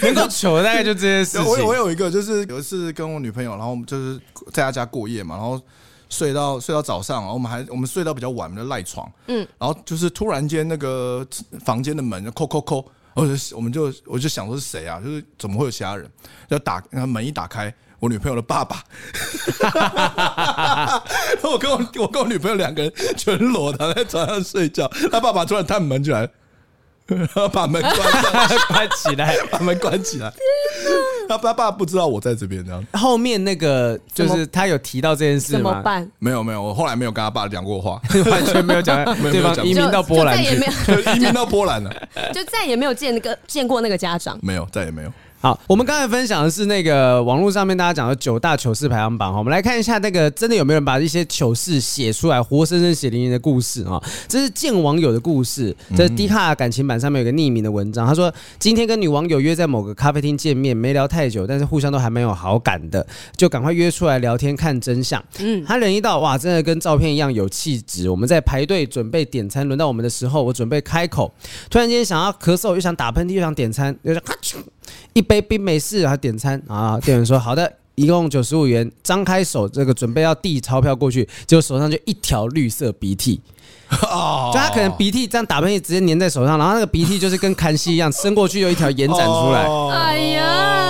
[0.02, 1.46] 能够糗的大概就这些事情。
[1.46, 4.20] 我我有一个，就是有一次跟我女朋友，然后我们就是
[4.52, 5.60] 在她家过夜嘛，然后
[6.12, 9.10] 睡到睡到早上，然后我们还我们睡到比较晚，我们就赖床。
[9.28, 11.26] 嗯，然后就是突然间那个
[11.64, 12.84] 房间的门就扣扣扣，
[13.14, 15.00] 我就我们就我就想说是谁啊？
[15.02, 16.08] 就是怎么会有其他人？
[16.48, 17.74] 要打，然后门一打开。
[17.98, 18.82] 我女朋友的爸爸，
[21.44, 26.28] 我跟我我跟我女朋友两个人全裸躺在床上睡觉，他爸爸突然探门进来，
[27.06, 27.94] 然后把门关
[28.66, 30.32] 关起来，把门关起来。
[31.28, 32.84] 他他爸不知道我在这边，这样。
[32.92, 35.58] 后面那个就是他有提到这件事吗？
[35.58, 36.10] 怎么办？
[36.18, 38.00] 没有没有，我后来没有跟他爸讲过话，
[38.30, 39.66] 完全没有讲， 没有讲。
[39.66, 40.54] 移民到波兰去，
[41.16, 45.12] 移民到波兰了，就再也没有见那个见过那个家长，没有，再也没有。
[45.42, 54.00] 好，我们刚才分享的是那个网络上面大家讲的九大糗事排行榜哈，我们来看一下那个真的有没有人把一些糗事写出来，活生生血淋淋的故事啊？
[54.28, 63.04] 这是见网友的故事，这是低卡感情版上面有个匿名的文章，他说今天跟女网友约在某个咖啡厅见面，没聊太久，但是互相都还蛮有好感的，
[63.36, 65.20] 就赶快约出来聊天看真相。
[65.40, 68.08] 嗯，他人一到，哇，真的跟照片一样有气质。
[68.08, 71.34] 我们在排队准备点餐，轮到我们的时候，我准备开口，
[71.68, 74.22] 突然间想要咳嗽，又想打喷嚏，又想点餐，又想
[75.12, 76.98] 一杯冰美式，还点餐啊！
[77.00, 78.90] 店员说好的，一共九十五元。
[79.02, 83.40] 张开手，这个准备要递钞票过去，结果手上就一条绿色鼻涕，
[83.90, 83.98] 就
[84.54, 89.66] 他可能鼻涕这样打喷嚏直接粘在手上，然后那个鼻涕就是跟看戏一样伸过去，又一条延展出来。
[89.90, 90.81] 哎呀！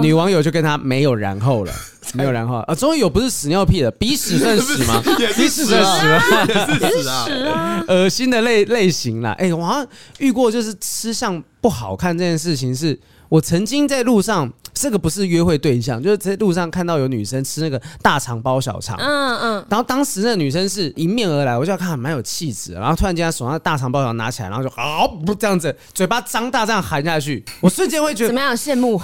[0.00, 1.72] 女网友就跟他没有然后了，
[2.14, 2.74] 没有然后啊！
[2.74, 5.00] 终于有不是屎尿屁了，鼻屎算屎吗？
[5.36, 6.46] 鼻屎算屎吗？
[6.80, 7.08] 也是屎
[7.48, 7.84] 啊！
[7.88, 9.32] 恶心的类类型啦。
[9.38, 9.86] 哎，我好像
[10.18, 12.98] 遇过，就是吃相不好看这件事情是。
[13.30, 28.56] 我曾经在路上，这个不是约会对象，就是在路上看到有女生吃那个大肠包小肠，嗯嗯，然后当时那个女生是迎面而来，我就要看蛮有气质，然后突然间手上的大肠包小肠拿起来，然后就好不这样子，嘴巴张大这样含下去，我瞬间会觉得怎么样？
[28.56, 29.00] 羡慕，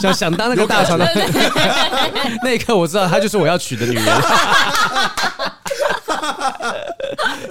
[0.00, 1.06] 想想当那个大肠的，
[2.42, 4.04] 那一刻我知道她就是我要娶的女人。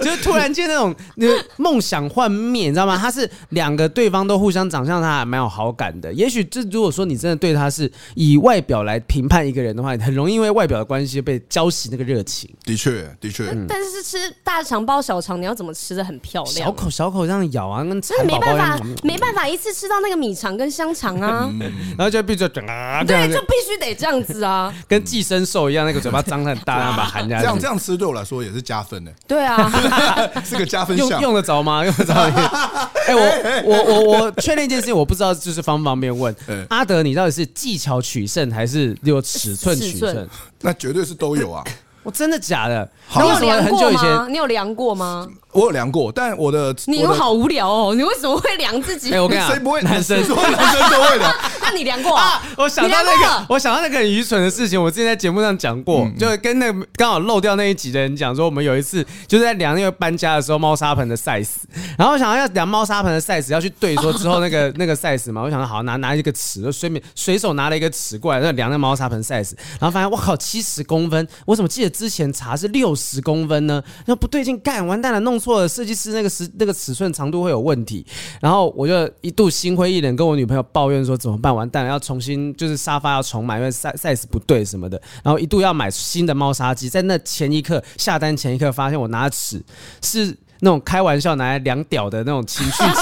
[0.00, 2.96] 就是突然间那种那个梦想幻灭，你知道吗？
[2.96, 6.12] 他是两个对方都互相长相，他还蛮有好感的。
[6.12, 12.50] 也许这如果说你真的对他是以外表来评判一个人的话，很容易因为外表的关系被浇熄那个热情。
[12.64, 13.44] 的确，的确。
[13.50, 16.54] 嗯、但是吃大肠包小肠，你要怎么吃的很漂亮？
[16.54, 21.48] 小口小口这样咬啊，跟真的没办法，没办法一次吃到那个米肠跟香肠啊。
[21.60, 21.60] 嗯、
[21.96, 27.28] 然后就必须整啊，对，就必须得这样子啊，跟寄生兽一样，那个嘴巴张很大， 然后把下去。
[27.28, 29.12] 这样这样吃对我来说也是加分的。
[29.26, 29.63] 对啊。
[30.44, 31.84] 是个加分项，用用得着吗？
[31.86, 32.14] 用得着？
[33.06, 36.34] 哎，我我我我确认一件事情，我不知道就是方不方便问。
[36.70, 40.26] 阿德，你到底是技巧取胜还是有尺寸取胜？
[40.62, 41.62] 那绝对是都有啊！
[42.02, 42.88] 我真的假的？
[43.14, 44.26] 你有量过吗？
[44.30, 45.28] 你有量过吗？
[45.54, 47.94] 我有量过，但我的你又好无聊哦！
[47.94, 49.14] 你为什么会量自己？
[49.14, 49.80] 哎，我跟你讲，谁不会？
[49.82, 51.32] 男生说男生都会量。
[51.62, 52.42] 那你量过啊？
[52.58, 54.82] 我想到那个，我想到那个很愚蠢的事情。
[54.82, 61.50] 我之前在节目上讲过，就跟那个刚好漏掉那一集的人讲说，我们有一次就是在量那个搬家的时候猫砂盆的 size，
[61.96, 65.40] 然后我想要要量猫砂盆的 size，要去对说之后那个 那个 size 嘛。
[65.42, 73.80] 我想说好拿拿一个尺，就随便随手拿了一个尺过来，在量那猫砂盆 size，然后发现我靠七十公分，我怎么记得之前查是六十公分呢？
[74.06, 78.06] 那不对劲，干完蛋了，弄错了，设计师那个时那个尺寸长度会有问题。
[78.40, 81.54] 然后我就一度心灰意冷，跟我女朋友抱怨说怎么办？
[81.54, 82.54] 完蛋了，要重新。
[82.56, 89.62] 就是沙发要重买，因为 size 不对什么的，然后一度要买新的猫砂机，在那前一刻下单前一刻，发现我拿的尺
[90.02, 92.84] 是那种开玩笑拿来量屌的那种情绪尺，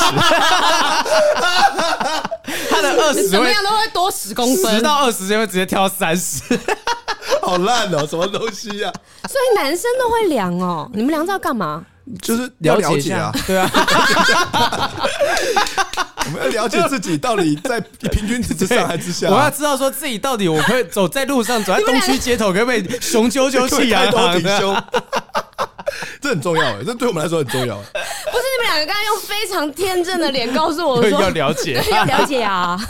[2.71, 6.43] 他的二十怎么样都会多十公分，十到二十就会直接跳到三十，
[7.43, 8.91] 好烂哦，什么东西呀？
[9.29, 11.85] 所以男生都会量哦，你们量这要干嘛？
[12.21, 13.71] 就是了解一下， 对啊。
[16.25, 19.29] 我们要了解自己到底在平均值之上还是之下。
[19.29, 24.85] 我要知道说自己到底我可以走在路上，走在东区街头，可不可以雄赳赳气昂昂的？
[26.23, 27.77] 这很重要哎，这对我们来说很重要。
[27.77, 32.81] 不是你们两个刚刚用非常天真的脸告诉我说要了解，要了解啊，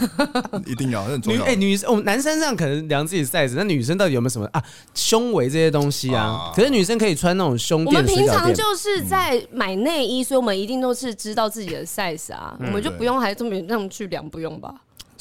[0.65, 1.43] 一定要，很重要。
[1.43, 4.63] 哎，女生，我们男生上可能量自己 size，那女生到底有没有什么啊？
[4.93, 6.51] 胸围这些东西啊？
[6.55, 7.95] 可是女生可以穿那种胸垫。
[7.95, 14.73] 我们平常就是在买内衣，所以我们一定都是知道自己的 size 啊，我们就不用还这么那么去量，不用吧？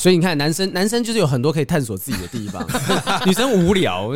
[0.02, 2.60] 所以你看，男生男生就是有很多可以探索自己的地方，
[3.24, 4.10] 女生无聊，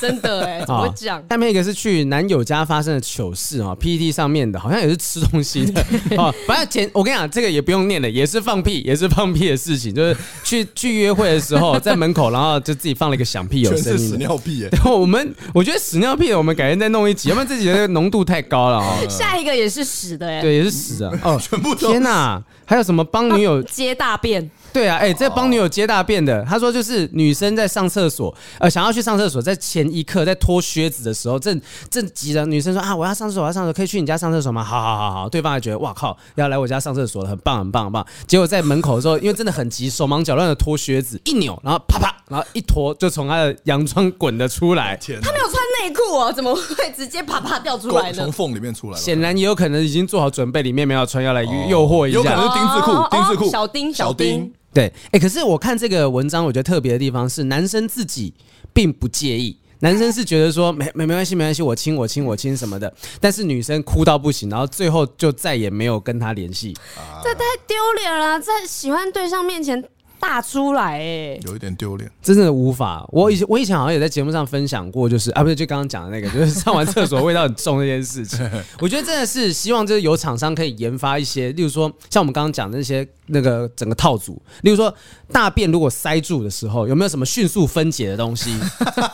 [0.00, 1.20] 真的哎，怎么讲？
[1.28, 5.84] 下面一个是去男友家发生的糗事啊，PPT 上面的，好像也是吃东西的
[6.16, 6.32] 哦。
[6.46, 14.68] 反正前我跟你讲，这个也不用念了，也是放屁，也是放屁的事情，就是去去约会的时候，在门口，然后就自己放了一个响屁，有声音，屎尿屁哎。
[14.70, 18.96] 然后我们我觉得屎尿屁的，我们改天再弄一集，要不然这集的浓度太高了哦。
[19.08, 24.48] 下一个也是屎的哎，对，也是屎的哦，全部天哪，还有什么帮女友 接大便？
[24.72, 31.60] 对啊，哎、欸，这帮女友接大便的，他说就是女生在上厕所，呃，想要去上厕所，在前一刻在脱靴子的时候，正
[31.90, 34.64] 正急着女生说啊，我要上厕所，我要上厕所，可以去你家上厕所吗？
[34.64, 38.06] 好好好好，对方还觉得哇靠，要来我家上厕所了，很棒很棒很棒。
[38.26, 44.96] 结果在门口的时候，因为真的很急，手忙脚乱的脱靴子，一扭，然后啪啪，然后一脱就从他的洋装滚了出来。
[44.96, 48.22] 天哪，他没有穿内裤哦，怎么会直接啪啪掉出来呢？
[48.22, 54.52] 从缝里面出来了，显然也有可能已经做好准备，里面没有穿，要来诱惑一下，有可能是丁字裤，丁字裤，小丁，小丁。
[54.72, 58.32] 对，哎，可是我看这个文章，我觉得特别的地方是，男生自己
[58.72, 66.74] 并不介意，男生是觉得说没没没关系，没关系，我亲我亲我亲什么的，但是女生哭到不行，然后最后就再也没有跟他联系，
[67.22, 69.84] 这太丢脸了，在喜欢对象面前。
[70.22, 73.04] 大出来哎、欸，有一点丢脸，真的无法。
[73.10, 78.38] 我以前我以前好像也在节目上分享过，就是啊，不是就刚刚讲的那个， 就是上完厕所味道很重那件事情。
[78.78, 84.94] 我觉得真的是希望就是有厂商可以研发一些，例如说像我们刚刚讲的那些那个整个套组，例如说
[85.32, 88.56] 大便如果塞住的时候，有没有什么迅速分解的东西，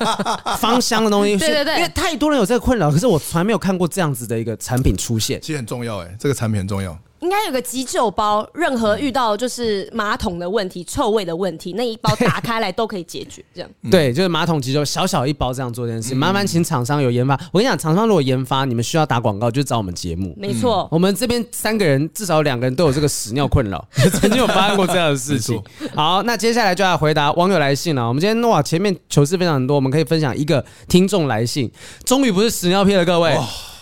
[0.60, 1.38] 芳香的东西？
[1.38, 5.40] 对对对，因为太多人有这个困扰，可是我从来没有看过这样子的一个产品出现。
[5.40, 6.96] 其实很重要哎，这个产品很重要。
[7.20, 13.44] 应该有个急救包，任何遇到就是马桶的问题、臭味的问题，那一包打开来都可以解决。
[13.54, 16.14] 这样、 嗯、对，就是马桶急救，小小一包这样做这件事。
[16.14, 20.34] 麻烦请厂商有研发，我跟你讲，厂商如果研发，你们需要打广告，就找我们节目。
[20.38, 25.60] 没错、嗯，我们这边三个人至少两个人都有这个屎尿困扰，曾经有发生过这样的事情。
[25.94, 28.06] 好，那接下来就要回答网友来信了。
[28.06, 31.70] 我们今天哇，前面糗事非常多，我们可以分享一个听众来信，
[32.04, 33.36] 终于不是屎尿屁了，各位。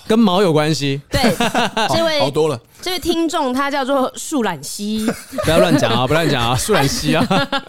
[0.08, 1.00] 跟毛有关系？
[1.10, 1.20] 对，
[1.92, 2.56] 这位好多了。
[2.82, 5.04] 这位听众他叫做树懒西，
[5.44, 6.06] 不要乱讲啊！
[6.06, 6.54] 不乱讲啊！
[6.56, 7.26] 树懒溪啊！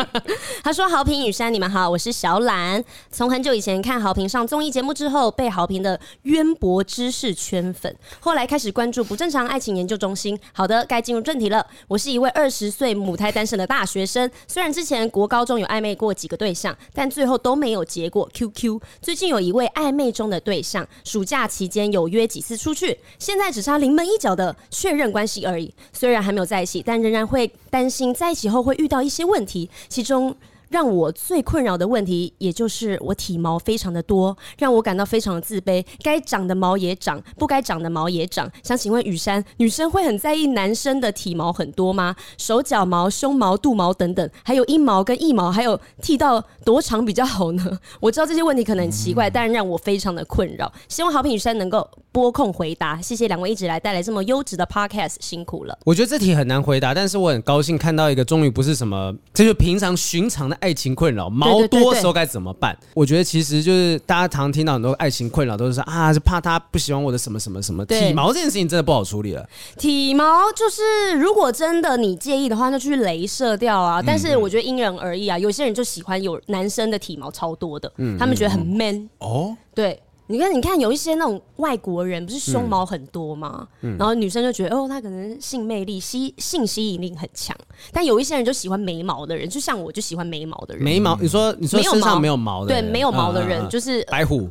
[0.64, 2.84] 他说：“豪平雨山，你们好，我是小懒。
[3.12, 10.38] 从很久以前看豪平上综艺节目之后，被豪平的渊博知识圈粉，后来开始关注不正常爱情研究中心。
[10.54, 11.66] 好的，该进入正题了。
[11.88, 18.30] 我是一位二十岁母胎单身的大学生，虽然之前国高中有暧昧过几个对象，但最后都没有结果。
[18.34, 30.36] QQ 最近有一位暧昧中的对象，暑假期间有约几次出去，现在只差临门一脚的确认关系而已，虽然还没有在一起，但仍然会担心在一起后会遇到一些问题，其中。
[30.70, 35.86] 让我最困扰的问题，也就是我体毛非常的多，让我感到非常的自卑。
[36.04, 38.52] 该长的毛也长，不该长的毛也长。
[38.64, 42.16] 想请问雨珊，女生会很在意男生的体毛很多吗？
[42.38, 47.80] 手脚毛、胸毛、肚毛等等，还有阴毛跟腋毛，还有剃到多长比较好呢？
[48.02, 50.72] 我知道这些问题可能很奇怪，但让我非常的困扰。
[50.90, 53.02] 希望好品雨珊能够拨空回答。
[53.02, 55.78] 谢谢两位一直来带来这么优质的 podcast，辛苦了。
[55.86, 60.57] 我觉得这题很难回答，但是我很高兴看到一个终于不是什么，这就平常寻常的。
[60.60, 62.78] 爱情困扰，毛多的时候该怎么办？
[62.94, 67.86] 我觉得其实就是大家常听到很多爱情困扰，都是说啊，是怕他不喜欢我的什么什么什么。
[67.86, 69.48] 体毛这件事情真的不好处理了。
[69.78, 74.02] 体毛就是如果真的你介意的话，那就去镭射掉啊。
[74.06, 79.10] 但是我觉得因人而异啊，有些人就喜欢有男生的体毛超多的，他们觉得很 man。
[79.20, 80.02] 哦，对。
[80.28, 83.68] 你看，你看，有一些那种外国人，不是胸毛很多吗？
[83.82, 87.56] 嗯嗯、然后女生就觉得，哦，他可能性魅力、吸性吸引力很强。
[87.92, 90.84] 但有一些人就喜欢没毛的人，就像我就喜欢没毛的人。
[90.84, 91.18] 没毛？
[91.22, 92.68] 你说，你说身上没有毛的？
[92.68, 94.50] 对，没有毛的人就是白虎。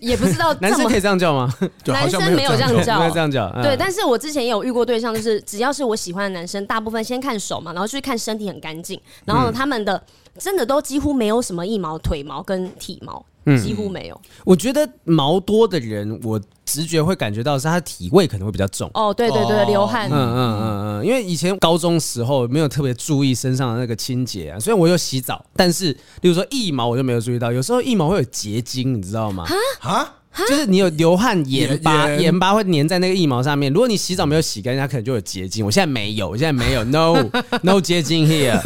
[0.00, 1.52] 也不知道男生可以这样叫吗？
[1.86, 3.50] 男生没有这样叫，没有这样叫。
[3.62, 10.02] 对，但是我之前也有遇过对象，就是只要是我喜欢的男生，大部分先看手嘛，然后去看身体很干净，然后他们的
[10.38, 13.22] 真的都几乎没有什么腋毛、腿毛跟体毛。
[13.46, 14.20] 嗯，几乎没有。
[14.44, 18.90] 我觉得毛多的人，我直觉会感觉到是他的体味可能会比较重。
[18.94, 20.08] 哦，对对对，流汗。
[20.10, 29.46] 嗯嗯嗯嗯，因为以前高中时候没有特别注意身上的那个清洁啊，虽然我有洗澡，但是比如说腋毛我就没有注意到，有时候腋毛会有结晶，你知道吗？
[29.80, 30.12] 啊？
[30.46, 33.72] 就是你有流汗盐巴，盐巴会粘在那个腋毛上面。
[33.72, 35.64] 如果你洗澡没有洗干净，它可能就有结晶。
[35.64, 37.14] 我现在没有，我现在没有，no
[37.62, 38.60] no 结晶 here。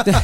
[0.04, 0.14] 对，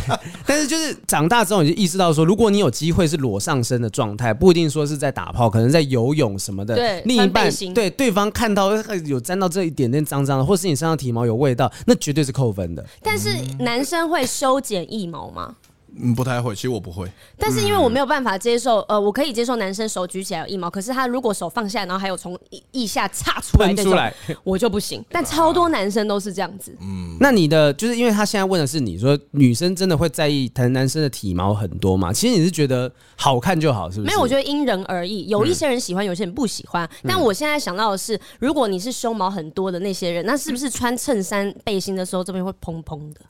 [0.47, 6.75] 但是就是长大之后你就意识到说，如果你有机会是裸上身的状态，不一定说是在打炮，可能在游泳什么的。
[6.75, 8.71] 对，另一半对对方看到
[9.07, 12.85] 有沾到这一点点脏脏的，或是你身上体毛有味道，那绝对是扣分的。
[13.03, 15.55] 但是男生会修剪腋毛吗？
[16.01, 17.11] 嗯，不太会，其实我不会。
[17.39, 22.39] 但是因为我没有办法接受，呃，我可以接受男生手举起来有腋毛，可是他如果手放下，然后还有从
[22.73, 23.99] 腋下插出来那种，
[24.45, 25.05] 我就不行。
[25.11, 26.77] 但超多男生都是这样子。
[26.81, 32.13] 嗯，那你的就是因为他现在问的是你说女生真的会在意谈男生的体毛很多吗？
[32.13, 34.07] 其实你是觉得好看就好，是不是？
[34.07, 36.85] 没有，我觉得因人而异，有一些人喜欢，有些人不喜欢。
[37.03, 43.21] 嗯、但我现在想到的是，如果你是胸毛很多的那些人，那是不是穿衬衫背心的时候这边会砰砰的？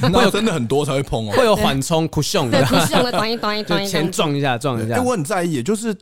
[0.12, 2.64] 那真的很多才会砰哦，会有缓冲 cushion 的。
[2.64, 5.00] 不是用的短一短一短一，前 撞一下撞一下。
[5.00, 5.96] 我很在意，就是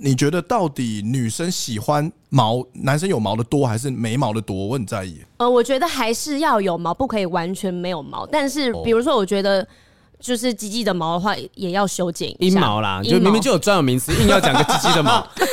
[0.00, 4.56] 你觉得到底女生喜欢毛，男生有毛的多还是没毛的多？
[4.56, 5.18] 我很在意。
[5.36, 8.26] 呃，我觉得还是要有毛，不可以完全没有毛。
[8.26, 9.66] 但是比如说，我觉得。
[10.20, 12.56] 就是鸡鸡的毛的话，也要修剪一下。
[12.56, 15.26] 阴毛啦，就明明就有专有名词，硬要讲个鸡鸡的毛。
[15.36, 15.44] 就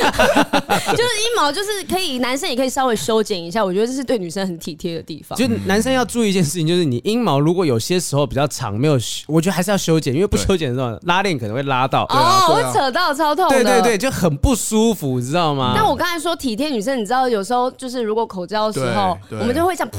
[0.97, 3.63] 是阴毛，就是可以，男生也可以稍微修剪一下。
[3.63, 5.37] 我觉得这是对女生很体贴的地方。
[5.37, 8.97] 就男生要注意一件事情，就是你阴毛如果有些时候比较长，没有，
[9.27, 12.03] 我觉得还是要修剪，因为不修剪的时候拉链可能会拉到。
[12.09, 13.47] 哦，会扯到超痛。
[13.49, 15.73] 对对对，就很不舒服，你知道吗？
[15.75, 19.93] 那我刚才说体贴女生，你知道有时候就是如果口交的时候，我们就会这样。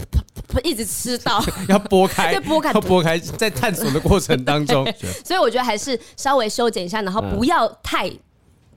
[0.65, 4.87] 一直吃到 要剥开，要剥开，要拨开，在探索的过程当中，
[5.25, 8.11] 所以我觉得还是稍微修剪一下，然后不要太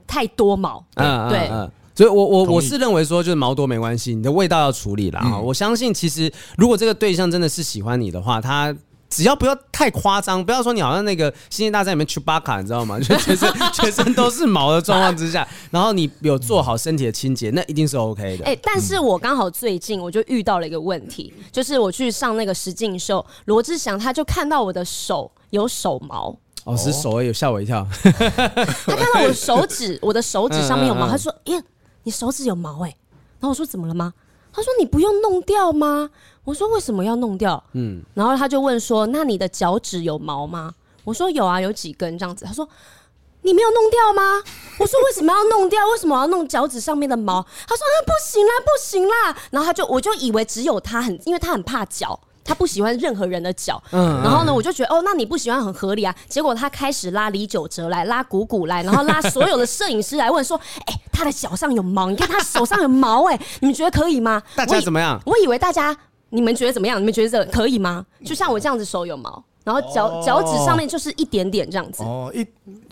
[0.06, 0.84] 太多毛。
[0.94, 1.48] 嗯，对，
[1.94, 5.20] 所以我我我是认为说，就是毛多没关系，你的味道要处理啦。
[5.24, 5.42] 嗯。
[5.42, 8.74] 我相信，其实如果这个对象真的是喜欢你的话，他。
[9.12, 12.98] 只要不要太夸张，不要说你好像那个《星际大战》里面去巴卡，你知道吗？
[13.04, 18.44] 就全身全身都是毛的状况之下，然后你有做好身体的清洁，那一定是 OK 的。
[18.46, 26.34] 哎、欸，但是我刚好最近我就遇到了一个问题，就是我去上那个实境秀，罗志祥他就看到我的手有手毛，
[26.64, 27.86] 哦，是手而已，吓我一跳。
[28.02, 28.10] 他
[28.96, 31.62] 看到我的手指，我的手指上面有毛， 他说：“耶，
[32.04, 32.94] 你手指有毛哎。”
[33.40, 34.14] 然后我说：“怎么了吗？”
[34.52, 36.10] 他说：“你不用弄掉吗？”
[36.44, 37.62] 我说为什么要弄掉？
[37.72, 40.74] 嗯，然后他就问说：“那你的脚趾有毛吗？”
[41.04, 42.68] 我说：“有啊，有几根这样子。”他说
[43.42, 44.42] ：“你没有弄掉吗？”
[44.78, 45.86] 我说：“为什么要弄掉？
[45.88, 53.82] 为什么要弄脚趾上面的毛？”他说：“啊，不行啦，不行啦。”然后他就我就以为只有他很，因为他很怕脚，他不喜欢任何人的脚。
[53.92, 56.14] 嗯，然后呢，我就觉得哦，那你不喜欢很合理啊。
[56.28, 65.20] 结果他开始拉李玖哲来，拉鼓鼓来，然后拉所有的摄影师来问说：“哎、欸，他的脚上有毛，你看他手上有毛、欸，哎，你们觉得可以吗？”大家怎么样？
[65.26, 65.96] 我以为大家。
[66.34, 66.98] 你们觉得怎么样？
[66.98, 68.06] 你们觉得可以吗？
[68.24, 72.02] 就像我这样子，手有毛，然后脚脚趾上面就是一点点这样子。
[72.02, 72.38] 哦，一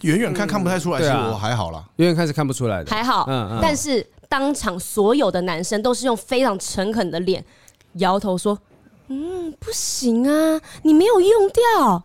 [0.02, 3.24] 远远看看不太出来，其实我还好啦，远远看是看不出来的，还好。
[3.30, 3.58] 嗯嗯。
[3.62, 7.42] 但是当场所有的男生都是用非常诚恳的脸
[7.94, 8.58] 摇头说
[9.12, 12.04] ：“嗯，不行啊，你没有用掉。”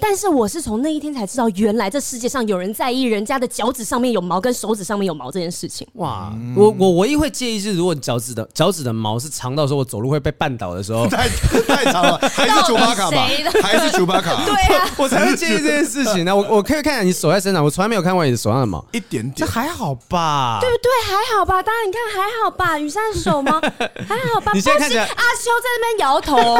[0.00, 5.86] 但是我是从那一天才知道，原来这世界上有人在意人家的脚趾上面有毛跟手指上面有毛这件事情。
[5.94, 11.28] 哇，我我唯一会介意是，如果脚趾的脚趾的毛是长到说我走路会被绊倒的时候， 太
[11.66, 13.26] 太长了， 还是九巴卡吧？
[13.62, 14.44] 还是九巴卡？
[14.44, 16.34] 对啊， 我才会介意这件事情呢。
[16.34, 20.58] 我我可以看看你手在身上，我从来没有看过你的手上的毛，一点点，这还好吧？
[20.60, 20.90] 对不对？
[21.06, 21.62] 还好吧？
[21.62, 22.78] 当然你看还好吧？
[22.78, 23.60] 雨山的手吗？
[24.08, 24.52] 还好吧？
[24.54, 26.54] 你现在看起来，阿秋在那边摇头，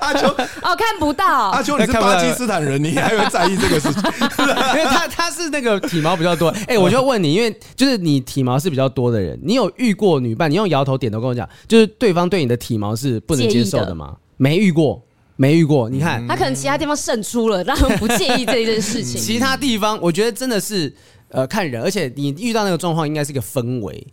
[0.00, 0.28] 阿秋
[0.62, 4.02] 哦看不到，阿秋你是巴基斯坦人，你还会在意这个事情，
[4.74, 6.48] 因为他他是那个体毛比较多。
[6.66, 10.50] 哎、欸，我就问你，因为就是你体毛是比较多的人，你有遇过女伴？
[10.50, 14.16] 你用摇头点头跟我讲，就是对方对你的体毛是不能接受的吗？
[14.36, 15.02] 没遇过，
[15.36, 15.88] 没遇过。
[15.90, 19.18] 你看，他可能其他地方胜出了，让他们不介意这一件事情。
[19.22, 20.92] 其他地方，我觉得真的是
[21.30, 24.06] 呃看人，而且你遇到那个状况，应该是一个氛围。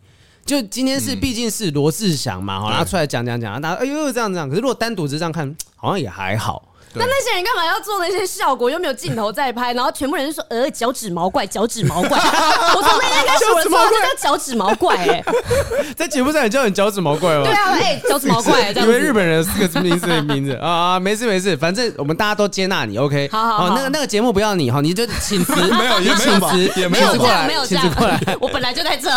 [0.46, 4.48] 就今天是毕竟是罗志祥嘛，然后出来讲讲讲，大家哎呦这样这样。
[4.48, 6.75] 可是如果单独只是这样看，好像也还好。
[6.98, 8.70] 那那些人干嘛要做那些效果？
[8.70, 12.18] 又没有镜头在拍，然后全部人就说：“呃，脚趾毛怪，脚趾毛怪。
[12.76, 14.96] ”我从那天开始，我的说就叫脚趾毛怪。
[14.96, 15.24] 哎，
[15.96, 17.44] 在节目上也叫你脚趾毛怪吗？
[17.44, 21.00] 对啊，哎，脚趾毛怪， 以为日本人四个名字的名字啊？
[21.00, 23.30] 没事没事，反正我们大家都接纳你，OK。
[23.32, 28.20] 好好好，那个那个节目不要你哈，你就请辞，没有，也请辞，也没有过来，没有请辞过来。
[28.40, 29.10] 我本来就在这，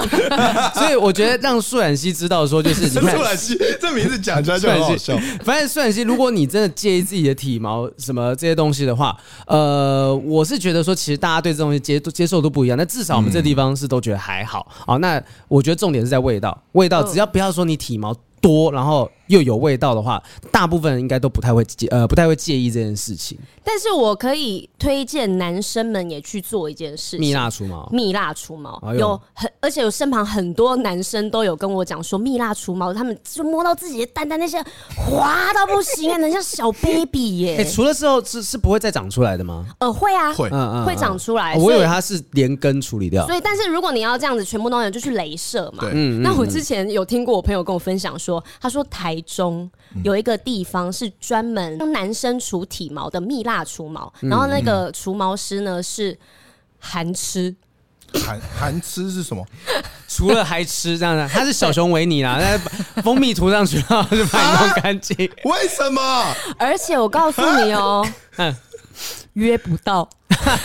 [0.74, 5.18] 所以我觉得让素冉希知道说，就是你看素冉希这名字讲出来就很好笑。
[5.44, 8.48] 反正素冉希，如果你真的介意自己的体毛然后什么这。
[8.48, 9.14] 些东西的话，
[9.46, 12.78] 呃，我是觉得说，其实大家对这东西接接受都不一样。
[12.78, 14.96] 那至少我们这地方是都觉得还好啊。
[14.96, 19.10] 那我觉得重点是在味道，味道只要不要说你体毛多，然后。
[19.28, 23.38] 又有味道的话，大部分人应该都不太会介呃不太会介意这件事情。
[23.62, 27.88] 但是我可以推荐男生们也去做一件事情：蜜蜡除毛。
[27.92, 34.62] 蜜蜡除毛、哎、有很而且有身旁很多男生都有跟我讲说，蜜蜡除毛，他们就摸到自己的蛋蛋那些
[34.96, 37.56] 滑到不行啊，很像小 baby 耶。
[37.60, 39.66] 哎、欸，除了之后是是不会再长出来的吗？
[39.78, 41.54] 呃，会啊，会，嗯嗯，会长出来。
[41.56, 43.26] 我以为它是连根处理掉。
[43.26, 45.80] 所以，但是如果你要这样子全部都有，就去镭射嘛。
[45.80, 46.22] 对，嗯。
[46.22, 49.68] 那我之前有听过我朋友跟我分享说，他说台台中
[50.04, 56.16] 有一个地方是专门帮男生除体毛的蜜蜡除毛，嗯、然后那个除毛师呢是
[56.78, 57.54] 含吃。
[58.14, 59.44] 含含吃是什么？
[60.08, 65.16] 除了还吃这样的，他是小熊维尼啦， 那蜂蜜涂上去然后就把你弄干净。
[65.44, 66.34] 为什么？
[66.58, 68.06] 而且我告诉你哦，
[68.38, 68.54] 嗯，
[69.34, 70.08] 约不到，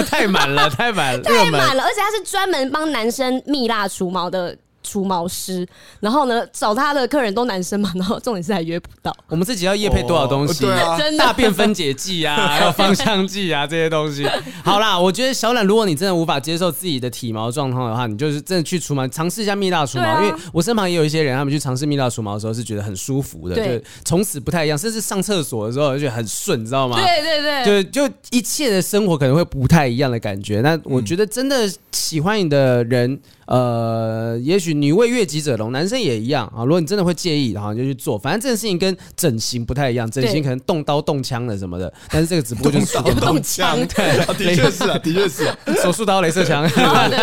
[0.10, 4.56] 太满了，太满了，太满了，而且他是专门帮男生蜜蜡除毛的。
[4.84, 5.66] 除毛师，
[6.00, 9.16] 然后呢，找他的客人都男生嘛，然后重点是还约不到。
[9.28, 10.66] 我们自己要夜配多少东西？
[10.66, 14.28] 哦、真的大便分解剂啊， 还有芳香剂啊，这些东西。
[14.64, 20.04] 好啦，我觉得小懒，如果你真的无法接受自己的体毛状况的话，你就是真的去除毛，尝试一下蜜蜡除毛。
[20.04, 26.98] 啊、因为我身旁也有一些人，他们去尝试蜜蜡除毛的时候是觉得很舒服的，就从此不太一样，甚至上厕所的时候就觉得很顺，你知道吗？
[26.98, 30.62] 对对对，就就一切的生活可能会不太一样的感觉。
[30.62, 33.20] 那我觉得真的喜欢你的人。
[33.46, 36.64] 呃，也许女为悦己者容，男生也一样啊。
[36.64, 38.18] 如果你真的会介意，然后就去做。
[38.18, 46.68] 反正这件事情跟整形不太一样，整形可能动刀动枪的什么的，但是这个只不过就是动刀动枪， 对，的确是啊，的确是啊，手术刀、镭射枪。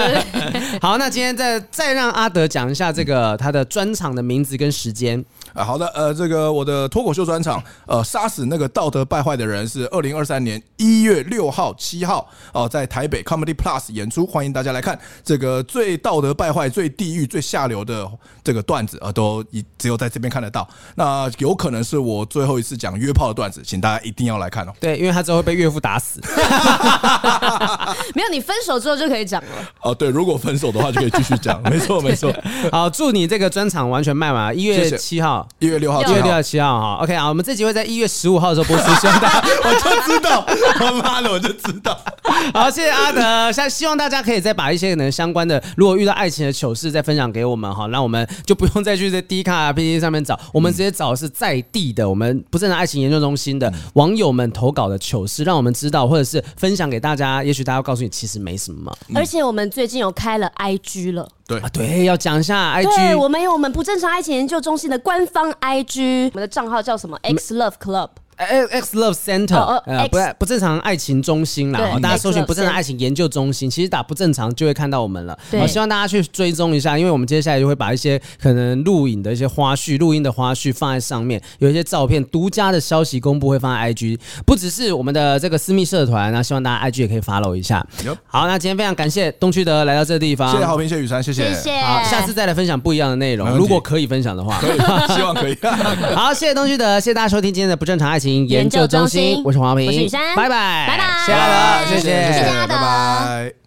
[0.80, 5.24] 好，那今天再再让阿德讲一下这个他的专场的名字跟时间。
[5.54, 14.98] 啊，好的，呃，这个我的脱口秀专场，呃，杀死那个道德败坏的人是二零二三年一月六号、七号哦，在台北 Comedy Plus 演出，欢迎大家来看。
[15.24, 18.08] 这个最道德败坏、最地狱、最下流的
[18.44, 20.68] 这个段子啊，都一只有在这边看得到。
[20.94, 24.72] 那有可能是我最后一次讲约炮的段子，请大家一定要来看哦。
[24.80, 26.20] 对，因为他之后会被岳父打死。
[28.14, 29.48] 没有，你分手之后就可以讲了。
[29.82, 31.62] 哦，对，如果分手的话就可以继续讲。
[31.64, 32.32] 没错，没错。
[32.70, 35.39] 好，祝你这个专场完全卖完，一月七号。
[35.58, 40.44] 一月六号，一月六号、七号哈，OK 啊，我们这集会在一月十五号的时候播出，希望大家 我就知道，
[40.80, 41.98] 我妈的我就知道。
[42.54, 58.90] 好，谢谢阿德，希希望大家可以再把一些可能相关的，如果遇到爱情的糗事再分享给我们哈，那我们就不用再去在 D 卡 PTT 上面找，我们直接找是在地的，我们不正常爱情研究中心的网友们投稿的糗事，让我们知道，或者是分享给大家，也许大家会告诉你其实没什么。
[59.14, 61.28] 而且我们最近有开了 IG 了。
[61.50, 62.96] 对啊，对，要讲一下 IG。
[62.96, 68.10] 对，我们有我们不正常爱情研究中心的官方 IG，我们的账号叫什么？X Love Club。
[68.44, 75.38] X Love Center，呃，不不正常爱情中心啦，大家搜寻不正常爱情研究中心，其实打不正常就会看到我们了。
[75.52, 87.86] 我希望大家去追踪一下，因为我们接下来就会把一些可能录影的一些花絮、录音的花絮放在上面，有一些照片、独家的消息公布会放在 IG，不只是我们的这个私密社团，那希望大家 IG 也可以 follow 一下。
[88.26, 91.52] 好，那今天非常感谢东区德来到这个地方，谢谢好评，谢谢雨珊，谢谢。
[91.52, 91.80] 谢谢。
[91.80, 94.78] 好，下次再来分享不一样的内容，如果可以分享的话，可以，
[95.14, 95.56] 希望可以。
[96.14, 103.59] 好，谢谢东区德，谢谢大家收听今天的不正常爱情研究中心，我是黄明，我是雨山，拜拜，拜拜，谢谢，谢谢，拜拜。